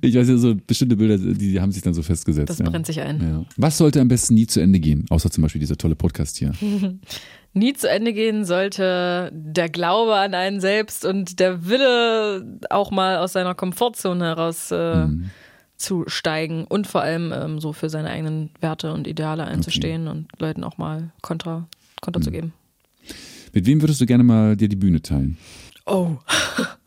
[0.00, 2.50] ich weiß ja, so bestimmte Bilder, die, haben sich dann so festgesetzt.
[2.50, 2.68] Das ja.
[2.68, 3.20] brennt sich ein.
[3.20, 3.44] Ja.
[3.56, 5.06] Was sollte am besten nie zu Ende gehen?
[5.10, 6.52] Außer zum Beispiel dieser tolle Podcast hier.
[7.58, 13.16] Nie zu Ende gehen sollte der Glaube an einen selbst und der Wille, auch mal
[13.18, 15.30] aus seiner Komfortzone heraus äh, Mhm.
[15.76, 20.28] zu steigen und vor allem ähm, so für seine eigenen Werte und Ideale einzustehen und
[20.38, 21.68] Leuten auch mal Kontra,
[22.00, 22.24] Konter Mhm.
[22.24, 22.52] zu geben.
[23.52, 25.38] Mit wem würdest du gerne mal dir die Bühne teilen?
[25.86, 26.16] Oh.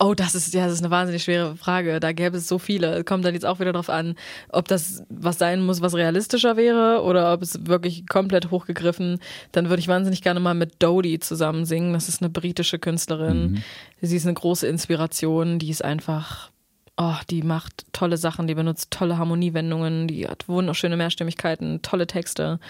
[0.00, 1.98] Oh, das ist ja das ist eine wahnsinnig schwere Frage.
[1.98, 3.02] Da gäbe es so viele.
[3.02, 4.14] Kommt dann jetzt auch wieder drauf an,
[4.48, 9.18] ob das was sein muss, was realistischer wäre oder ob es wirklich komplett hochgegriffen.
[9.50, 11.94] Dann würde ich wahnsinnig gerne mal mit Dodie zusammen singen.
[11.94, 13.62] Das ist eine britische Künstlerin.
[14.00, 15.58] Sie ist eine große Inspiration.
[15.58, 16.50] Die ist einfach,
[16.96, 18.46] oh, die macht tolle Sachen.
[18.46, 20.06] Die benutzt tolle Harmoniewendungen.
[20.06, 22.60] Die hat wunderschöne Mehrstimmigkeiten, tolle Texte.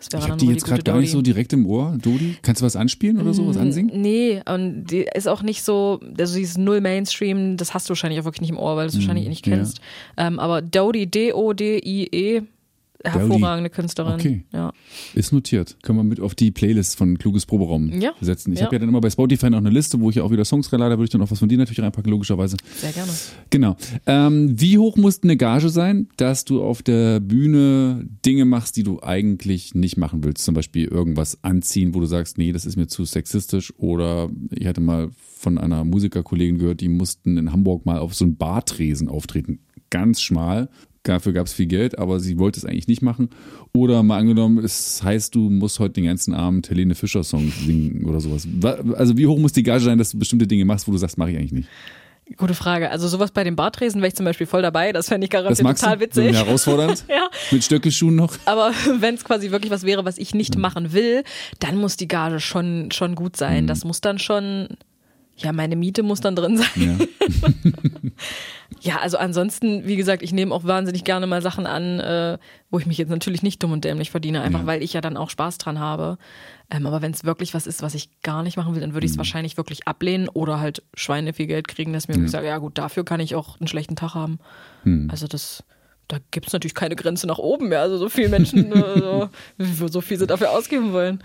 [0.00, 1.96] Ich habe die jetzt gerade gar nicht so direkt im Ohr.
[2.00, 4.00] Dodi, kannst du was anspielen oder so, was ansingen?
[4.00, 8.20] Nee, und die ist auch nicht so, also ist null Mainstream, das hast du wahrscheinlich
[8.20, 9.80] auch wirklich nicht im Ohr, weil du es wahrscheinlich eh nicht kennst.
[10.16, 12.42] Ähm, aber Dodie, D-O-D-I-E,
[13.04, 14.14] hervorragende Künstlerin.
[14.14, 14.44] Okay.
[14.52, 14.72] Ja.
[15.14, 15.76] Ist notiert.
[15.82, 18.12] Können wir mit auf die Playlist von Kluges Proberaum Ja.
[18.20, 18.52] setzen.
[18.52, 18.66] Ich Ja.
[18.66, 20.72] habe ja dann immer bei Spotify noch eine Liste, wo ich ja auch wieder Songs
[20.72, 20.94] reinlade.
[20.94, 22.56] Da würde ich dann auch was von dir natürlich reinpacken, logischerweise.
[22.76, 23.12] Sehr gerne.
[23.50, 23.76] Genau.
[24.06, 28.82] Ähm, wie hoch muss eine Gage sein, dass du auf der Bühne Dinge machst, die
[28.82, 30.44] du eigentlich nicht machen willst?
[30.44, 33.72] Zum Beispiel irgendwas anziehen, wo du sagst, nee, das ist mir zu sexistisch.
[33.78, 38.24] Oder ich hatte mal von einer Musikerkollegin gehört, die mussten in Hamburg mal auf so
[38.24, 39.60] einen Bartresen auftreten.
[39.90, 40.68] Ganz schmal.
[41.04, 43.30] Dafür gab es viel Geld, aber sie wollte es eigentlich nicht machen.
[43.72, 48.04] Oder mal angenommen, es heißt, du musst heute den ganzen Abend Helene Fischer Songs singen
[48.04, 48.46] oder sowas.
[48.60, 50.98] Wa- Also wie hoch muss die Gage sein, dass du bestimmte Dinge machst, wo du
[50.98, 51.68] sagst, mache ich eigentlich nicht?
[52.36, 52.90] Gute Frage.
[52.90, 54.92] Also sowas bei den Bartresen wäre ich zum Beispiel voll dabei.
[54.92, 56.00] Das fände ich Das garantiert total du?
[56.04, 56.36] witzig.
[56.36, 57.04] So herausfordernd?
[57.08, 57.30] Ja.
[57.50, 58.36] Mit Stöckelschuhen noch?
[58.44, 60.60] Aber wenn es quasi wirklich was wäre, was ich nicht Mhm.
[60.60, 61.22] machen will,
[61.60, 63.66] dann muss die Gage schon, schon gut sein.
[63.66, 64.68] Das muss dann schon,
[65.38, 66.68] ja, meine Miete muss dann drin sein.
[66.98, 67.48] Ja.
[68.80, 72.38] Ja, also ansonsten, wie gesagt, ich nehme auch wahnsinnig gerne mal Sachen an, äh,
[72.70, 74.66] wo ich mich jetzt natürlich nicht dumm und dämlich verdiene, einfach Ja.
[74.66, 76.16] weil ich ja dann auch Spaß dran habe.
[76.70, 79.04] Ähm, aber wenn es wirklich was ist, was ich gar nicht machen will, dann würde
[79.06, 79.20] ich es Mhm.
[79.20, 82.78] wahrscheinlich wirklich ablehnen oder halt Schweine viel Geld kriegen, dass mir wirklich sage, ja gut,
[82.78, 84.38] dafür kann ich auch einen schlechten Tag haben.
[84.84, 85.08] Mhm.
[85.10, 85.64] Also das,
[86.08, 87.80] da gibt es natürlich keine Grenze nach oben mehr.
[87.82, 89.28] Also so viele Menschen, äh,
[89.60, 91.20] so, so viel sie dafür ausgeben wollen.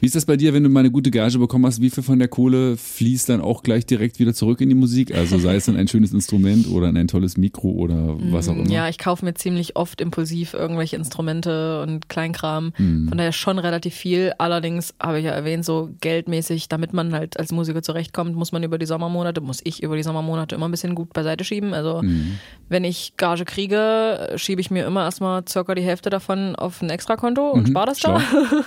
[0.00, 1.80] Wie ist das bei dir, wenn du mal eine gute Gage bekommen hast?
[1.80, 5.14] Wie viel von der Kohle fließt dann auch gleich direkt wieder zurück in die Musik?
[5.14, 8.64] Also sei es dann ein schönes Instrument oder ein tolles Mikro oder was auch immer.
[8.64, 12.72] Mm, Ja, ich kaufe mir ziemlich oft impulsiv irgendwelche Instrumente und Kleinkram.
[12.78, 13.08] Mhm.
[13.08, 14.32] Von daher schon relativ viel.
[14.38, 18.62] Allerdings habe ich ja erwähnt, so geldmäßig, damit man halt als Musiker zurechtkommt, muss man
[18.62, 21.74] über die Sommermonate, muss ich über die Sommermonate immer ein bisschen gut beiseite schieben.
[21.74, 22.38] Also Mhm.
[22.68, 24.05] wenn ich Gage kriege,
[24.36, 28.00] schiebe ich mir immer erstmal circa die Hälfte davon auf ein Extrakonto und spare das
[28.00, 28.20] da.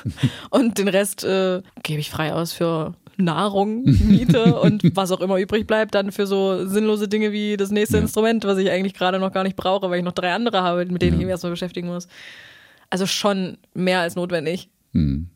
[0.50, 5.38] und den Rest äh, gebe ich frei aus für Nahrung, Miete und was auch immer
[5.38, 8.04] übrig bleibt, dann für so sinnlose Dinge wie das nächste Ja.
[8.04, 10.86] Instrument, was ich eigentlich gerade noch gar nicht brauche, weil ich noch drei andere habe,
[10.86, 11.20] mit denen Ja.
[11.20, 12.08] ich mich erstmal beschäftigen muss.
[12.90, 14.70] Also schon mehr als notwendig.
[14.94, 15.28] Hm.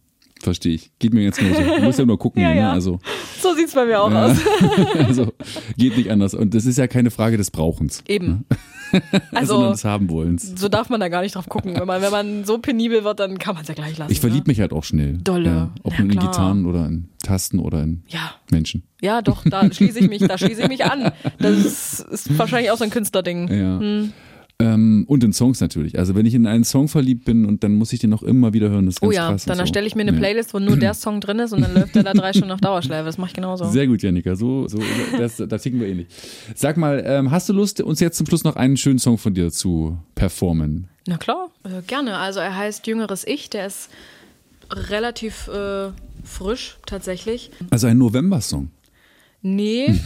[0.43, 0.91] Verstehe ich.
[0.99, 1.61] Geht mir jetzt nur so.
[1.61, 2.41] Du musst ja nur gucken.
[2.43, 2.59] Ja, ne?
[2.59, 2.71] ja.
[2.73, 2.99] Also,
[3.41, 4.25] So sieht's bei mir auch Ja.
[4.27, 4.37] aus.
[5.07, 5.33] also
[5.77, 6.33] geht nicht anders.
[6.33, 8.43] Und das ist ja keine Frage des Brauchens, Eben.
[8.91, 10.53] sondern Also des Haben-Wollens.
[10.59, 11.75] so darf man da gar nicht drauf gucken.
[11.79, 14.11] Wenn man, wenn man so penibel wird, dann kann man es ja gleich lassen.
[14.11, 14.47] Ich verliebe ne?
[14.51, 15.17] mich halt auch schnell.
[15.23, 15.49] Dolle.
[15.49, 16.19] Ja, ob nun in.
[16.19, 18.03] Gitarren oder in Tasten oder in
[18.51, 18.83] Menschen.
[19.01, 21.11] ja, doch, da schließe ich mich, da schließe ich mich an.
[21.39, 23.47] Das ist, ist wahrscheinlich auch so ein Künstlerding.
[23.47, 23.79] Ja.
[23.79, 24.13] Hm.
[24.63, 25.97] Ähm, und in Songs natürlich.
[25.99, 28.53] Also wenn ich in einen Song verliebt bin und dann muss ich den noch immer
[28.53, 29.45] wieder hören, das ist Oh ganz ja, krass.
[29.45, 29.61] dann so.
[29.61, 30.17] erstelle ich mir eine Ja.
[30.17, 32.61] Playlist, wo nur der Song drin ist und dann läuft der da drei Stunden auf
[32.61, 33.05] Dauerschleife.
[33.05, 33.69] Das mache ich genauso.
[33.69, 34.35] Sehr gut, Janika.
[34.35, 34.79] So, so,
[35.17, 36.07] das, da ticken wir ähnlich.
[36.55, 39.33] Sag mal, ähm, hast du Lust, uns jetzt zum Schluss noch einen schönen Song von
[39.33, 40.87] dir zu performen?
[41.07, 42.17] Na klar, äh, gerne.
[42.17, 43.89] Also er heißt Jüngeres Ich, der ist
[44.71, 45.89] relativ äh,
[46.23, 47.51] frisch tatsächlich.
[47.69, 48.69] Also ein November-Song.
[49.43, 49.93] Nee.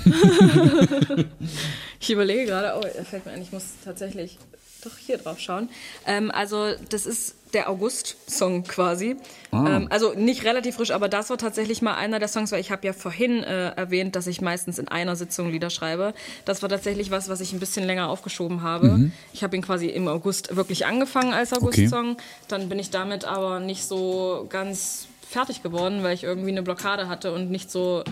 [1.99, 4.39] ich überlege gerade, oh, fällt mir ein, ich muss tatsächlich
[4.83, 5.69] doch hier drauf schauen.
[6.07, 9.15] Ähm, also, das ist der August-Song quasi.
[9.51, 9.77] Ah.
[9.77, 12.71] Ähm, also nicht relativ frisch, aber das war tatsächlich mal einer der Songs, weil ich
[12.71, 16.13] habe ja vorhin äh, erwähnt, dass ich meistens in einer Sitzung Lieder schreibe.
[16.45, 19.11] Das war tatsächlich was, was ich ein bisschen länger aufgeschoben habe.
[19.33, 22.17] Ich habe ihn quasi im August wirklich angefangen als August-Song.
[22.47, 27.07] Dann bin ich damit aber nicht so ganz fertig geworden, weil ich irgendwie eine Blockade
[27.09, 28.03] hatte und nicht so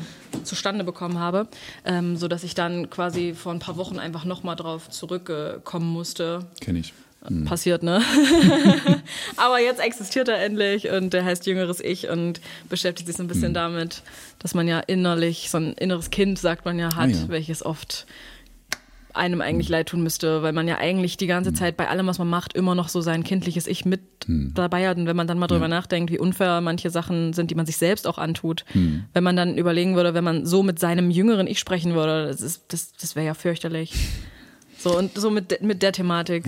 [0.44, 1.48] zustande bekommen habe,
[1.86, 5.88] ähm, so dass ich dann quasi vor ein paar Wochen einfach noch mal drauf zurückkommen
[5.88, 6.46] musste.
[6.62, 6.94] Kenn ich.
[7.46, 8.02] passiert, ne?
[9.38, 12.40] Aber jetzt existiert er endlich und der heißt Jüngeres Ich und
[12.70, 14.02] beschäftigt sich so ein bisschen damit,
[14.40, 17.30] dass man ja innerlich, so ein inneres Kind, sagt man ja, hat, Ah, ja.
[17.30, 18.06] welches oft
[19.16, 22.20] einem eigentlich leid tun müsste, weil man ja eigentlich die ganze Zeit bei allem, was
[22.20, 24.98] man macht, immer noch so sein kindliches Ich mit dabei hat.
[24.98, 27.78] Und wenn man dann mal drüber nachdenkt, wie unfair manche Sachen sind, die man sich
[27.78, 28.66] selbst auch antut,
[29.14, 32.42] wenn man dann überlegen würde, wenn man so mit seinem jüngeren Ich sprechen würde, das,
[32.42, 33.94] ist- das, das wäre ja fürchterlich.
[34.78, 36.46] So und so mit, de- mit der Thematik.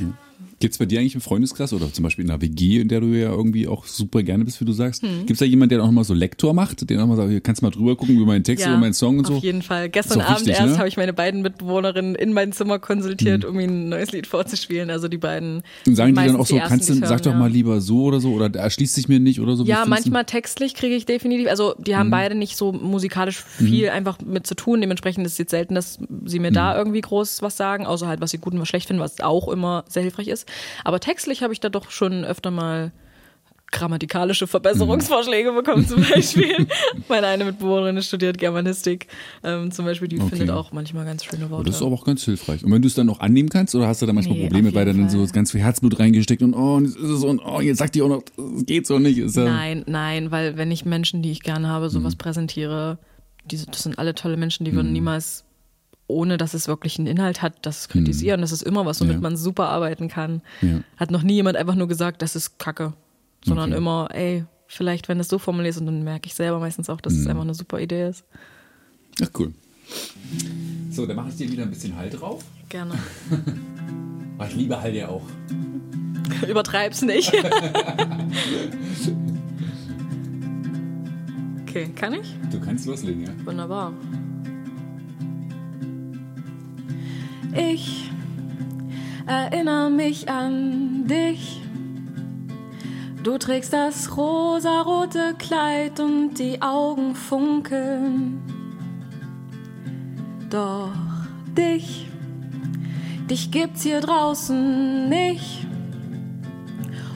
[0.59, 2.99] Gibt es bei dir eigentlich im Freundeskreis oder zum Beispiel in einer WG, in der
[3.01, 5.03] du ja irgendwie auch super gerne bist, wie du sagst?
[5.03, 5.19] Hm.
[5.19, 7.41] Gibt es da jemanden, der auch mal so Lektor macht, der auch mal sagt, hier,
[7.41, 9.35] kannst du mal drüber gucken über meinen Text, über meinen Song und so?
[9.35, 9.89] Auf jeden Fall.
[9.89, 10.77] Gestern Abend wichtig, erst ne?
[10.79, 14.89] habe ich meine beiden Mitbewohnerinnen in mein Zimmer konsultiert, um ihnen ein neues Lied vorzuspielen.
[14.89, 15.61] Also die beiden.
[15.85, 17.37] Und sagen die dann auch so, ersten, kannst du, sag doch ja.
[17.37, 19.63] mal lieber so oder so oder erschließt sich mir nicht oder so?
[19.63, 21.97] Ja, manchmal textlich kriege ich definitiv, also die Mhm.
[21.97, 24.81] haben beide nicht so musikalisch viel einfach mit zu tun.
[24.81, 26.55] Dementsprechend ist es jetzt selten, dass sie mir Mhm.
[26.55, 29.19] da irgendwie groß was sagen, außer halt, was sie gut und was schlecht finden, was
[29.19, 30.46] auch immer sehr hilfreich ist.
[30.83, 32.91] Aber textlich habe ich da doch schon öfter mal
[33.69, 36.67] grammatikalische Verbesserungsvorschläge bekommen, zum Beispiel.
[37.09, 39.07] Meine eine Mitbewohnerin studiert Germanistik,
[39.43, 40.29] ähm, zum Beispiel, die Okay.
[40.29, 41.65] findet auch manchmal ganz schöne Worte.
[41.65, 42.63] Das ist aber auch ganz hilfreich.
[42.63, 44.73] Und wenn du es dann auch annehmen kannst, oder hast du da manchmal Nee, Probleme,
[44.73, 47.79] weil dann so ganz viel Herzblut reingesteckt und oh, jetzt ist es und oh, jetzt
[47.79, 49.17] sagt die auch noch, das geht so nicht.
[49.17, 52.19] Ist ja, Nein, nein, weil wenn ich Menschen, die ich gerne habe, sowas Mhm.
[52.19, 52.99] präsentiere,
[53.43, 55.43] diese, das sind alle tolle Menschen, die würden niemals,
[56.07, 58.41] ohne dass es wirklich einen Inhalt hat, das kritisieren.
[58.41, 59.21] Das ist immer was, womit Mhm.
[59.23, 59.29] Ja.
[59.29, 60.41] man super arbeiten kann.
[60.61, 60.79] Ja.
[60.97, 62.93] Hat noch nie jemand einfach nur gesagt, das ist Kacke,
[63.45, 63.77] sondern Okay.
[63.77, 67.01] immer, ey, vielleicht wenn du es so formulierst und dann merke ich selber meistens auch,
[67.01, 67.19] dass Mhm.
[67.21, 68.23] es einfach eine super Idee ist.
[69.21, 69.53] Ach cool.
[70.91, 72.43] So, dann mache ich dir wieder ein bisschen Halt drauf.
[72.69, 72.93] Gerne.
[74.47, 75.23] Ich liebe Halt ja auch.
[76.47, 77.33] Übertreib's nicht.
[81.63, 82.35] okay, kann ich?
[82.51, 83.29] Du kannst loslegen, ja?
[83.45, 83.93] Wunderbar.
[87.57, 88.11] Ich
[89.25, 91.59] erinnere mich an dich.
[93.23, 98.41] Du trägst das rosarote Kleid und die Augen funkeln.
[100.51, 100.91] Doch
[101.57, 102.07] dich,
[103.27, 105.65] dich gibt's hier draußen nicht.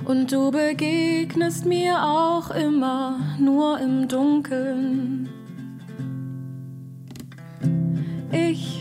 [0.06, 5.30] Und du begegnest mir auch immer nur im Dunkeln.
[8.32, 8.80] Ich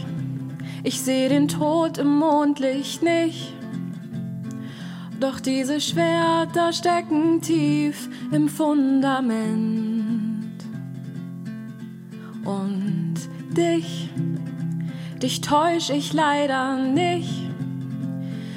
[0.82, 3.54] ich seh den Tod im Mondlicht nicht.
[5.20, 9.50] Doch diese Schwerter stecken tief im Fundament.
[12.44, 13.16] Und
[13.54, 14.08] dich,
[15.22, 17.50] dich täusch ich leider nicht.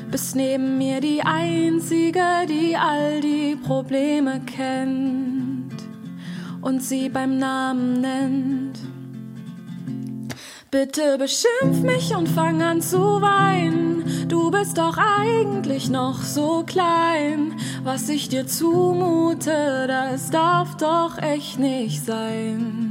[0.09, 5.74] Bist neben mir die Einzige, die all die Probleme kennt
[6.61, 8.62] und sie beim Namen nennt.
[10.74, 14.28] Bitte beschimpf mich und fang an zu weinen.
[14.28, 17.53] Du bist doch eigentlich noch so klein.
[17.84, 22.89] Was ich dir zumute, das darf doch echt nicht sein.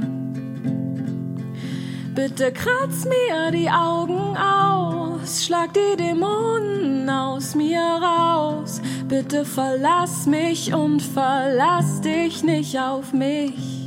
[2.15, 8.81] Bitte kratz mir die Augen aus, schlag die Dämonen aus mir raus.
[9.09, 13.83] Bitte verlass mich und verlass dich nicht auf mich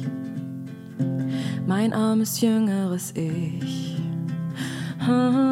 [1.66, 3.85] mein armes jüngeres Ich.
[5.08, 5.46] Ah.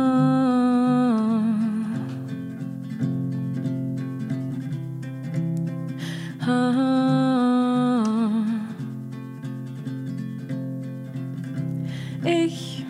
[12.24, 12.84] Ich,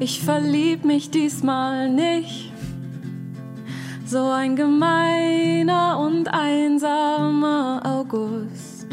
[0.00, 2.52] ich verlieb mich diesmal nicht.
[4.04, 8.86] So ein gemeiner und einsamer August.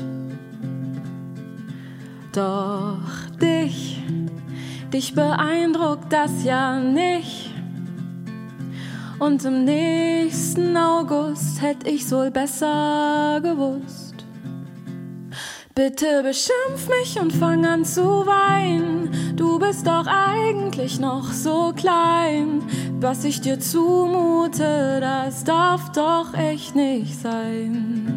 [2.34, 3.00] Doch
[3.42, 3.95] dich,
[4.96, 7.52] dich beeindruckt das ja nicht.
[9.20, 14.16] Und im nächsten August hätte ich's wohl besser gewusst.
[15.74, 19.36] Bitte beschimpf mich und fang an zu weinen.
[19.36, 22.62] Du bist doch eigentlich noch so klein.
[23.02, 28.15] Was ich dir zumute, das darf doch echt nicht sein.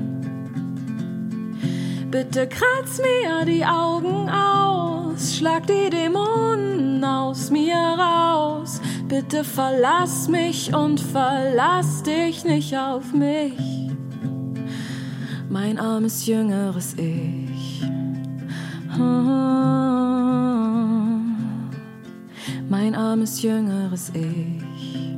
[2.10, 8.80] Bitte kratz mir die Augen aus, schlag die Dämonen aus mir raus.
[9.08, 13.58] Bitte verlass mich und verlass dich nicht auf mich,
[15.50, 17.82] mein armes jüngeres Ich.
[22.70, 25.12] Mein armes jüngeres Ich.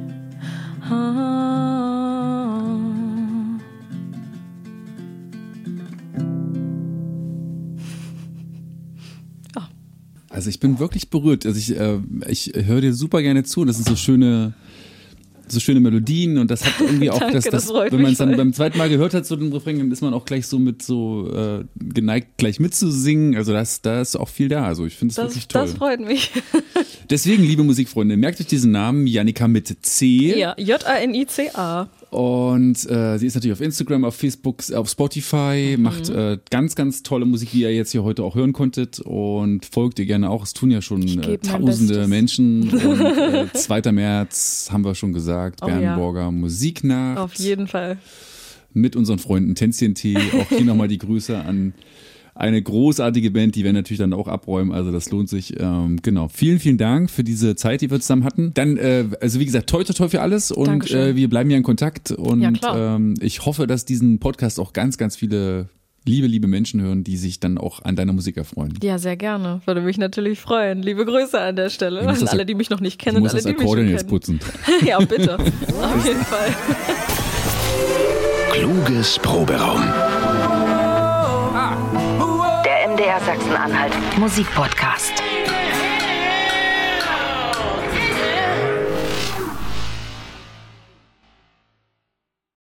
[10.40, 11.44] Also ich bin wirklich berührt.
[11.44, 13.66] Also ich, äh, ich höre dir super gerne zu.
[13.66, 14.54] Das sind so schöne,
[15.48, 18.16] so schöne Melodien und das hat irgendwie auch, Danke, das, das das, wenn man es
[18.16, 18.38] dann voll.
[18.38, 20.80] beim zweiten Mal gehört hat, so den Refrain, dann ist man auch gleich so mit
[20.82, 23.36] so äh, geneigt, gleich mitzusingen.
[23.36, 24.64] Also das, da ist auch viel da.
[24.64, 25.60] Also ich finde es Das, wirklich toll.
[25.66, 26.30] das freut mich.
[27.10, 30.38] Deswegen, liebe Musikfreunde, merkt euch diesen Namen, Janika mit C.
[30.38, 31.90] Ja, J-A-N-I-C-A.
[32.10, 35.82] Und äh, sie ist natürlich auf Instagram, auf Facebook, auf Spotify, Mhm.
[35.82, 38.98] macht äh, ganz, ganz tolle Musik, wie ihr jetzt hier heute auch hören konntet.
[39.00, 40.42] Und folgt ihr gerne auch.
[40.42, 42.08] Es tun ja schon äh, tausende Bestes.
[42.08, 42.68] Menschen.
[42.84, 43.92] Und äh, 2.
[43.92, 45.78] März haben wir schon gesagt, Oh ja.
[45.78, 47.18] Bernburger Musiknacht.
[47.18, 47.98] Auf jeden Fall.
[48.72, 50.16] Mit unseren Freunden Tänzchen Tee.
[50.16, 51.74] Auch hier nochmal die Grüße an
[52.40, 55.60] eine großartige Band, die werden natürlich dann auch abräumen, also das lohnt sich.
[55.60, 56.28] Ähm, genau.
[56.28, 58.52] Vielen, vielen Dank für diese Zeit, die wir zusammen hatten.
[58.54, 61.10] Dann, äh, also wie gesagt, toi, toi, toi für alles und Dankeschön.
[61.10, 64.72] äh, wir bleiben ja in Kontakt und Ja, ähm, ich hoffe, dass diesen Podcast auch
[64.72, 65.68] ganz, ganz viele
[66.06, 68.72] liebe, liebe Menschen hören, die sich dann auch an deiner Musik erfreuen.
[68.82, 69.60] Ja, sehr gerne.
[69.66, 70.82] Würde mich natürlich freuen.
[70.82, 72.00] Liebe Grüße an der Stelle.
[72.00, 74.40] An alle, die mich noch nicht Ich kennen alle, das die mich schon jetzt putzen.
[74.86, 75.34] ja, bitte.
[75.38, 76.56] Auf jeden Fall.
[78.52, 79.82] Kluges Proberaum.
[83.00, 85.29] MDR Sachsen-Anhalt Musikpodcast.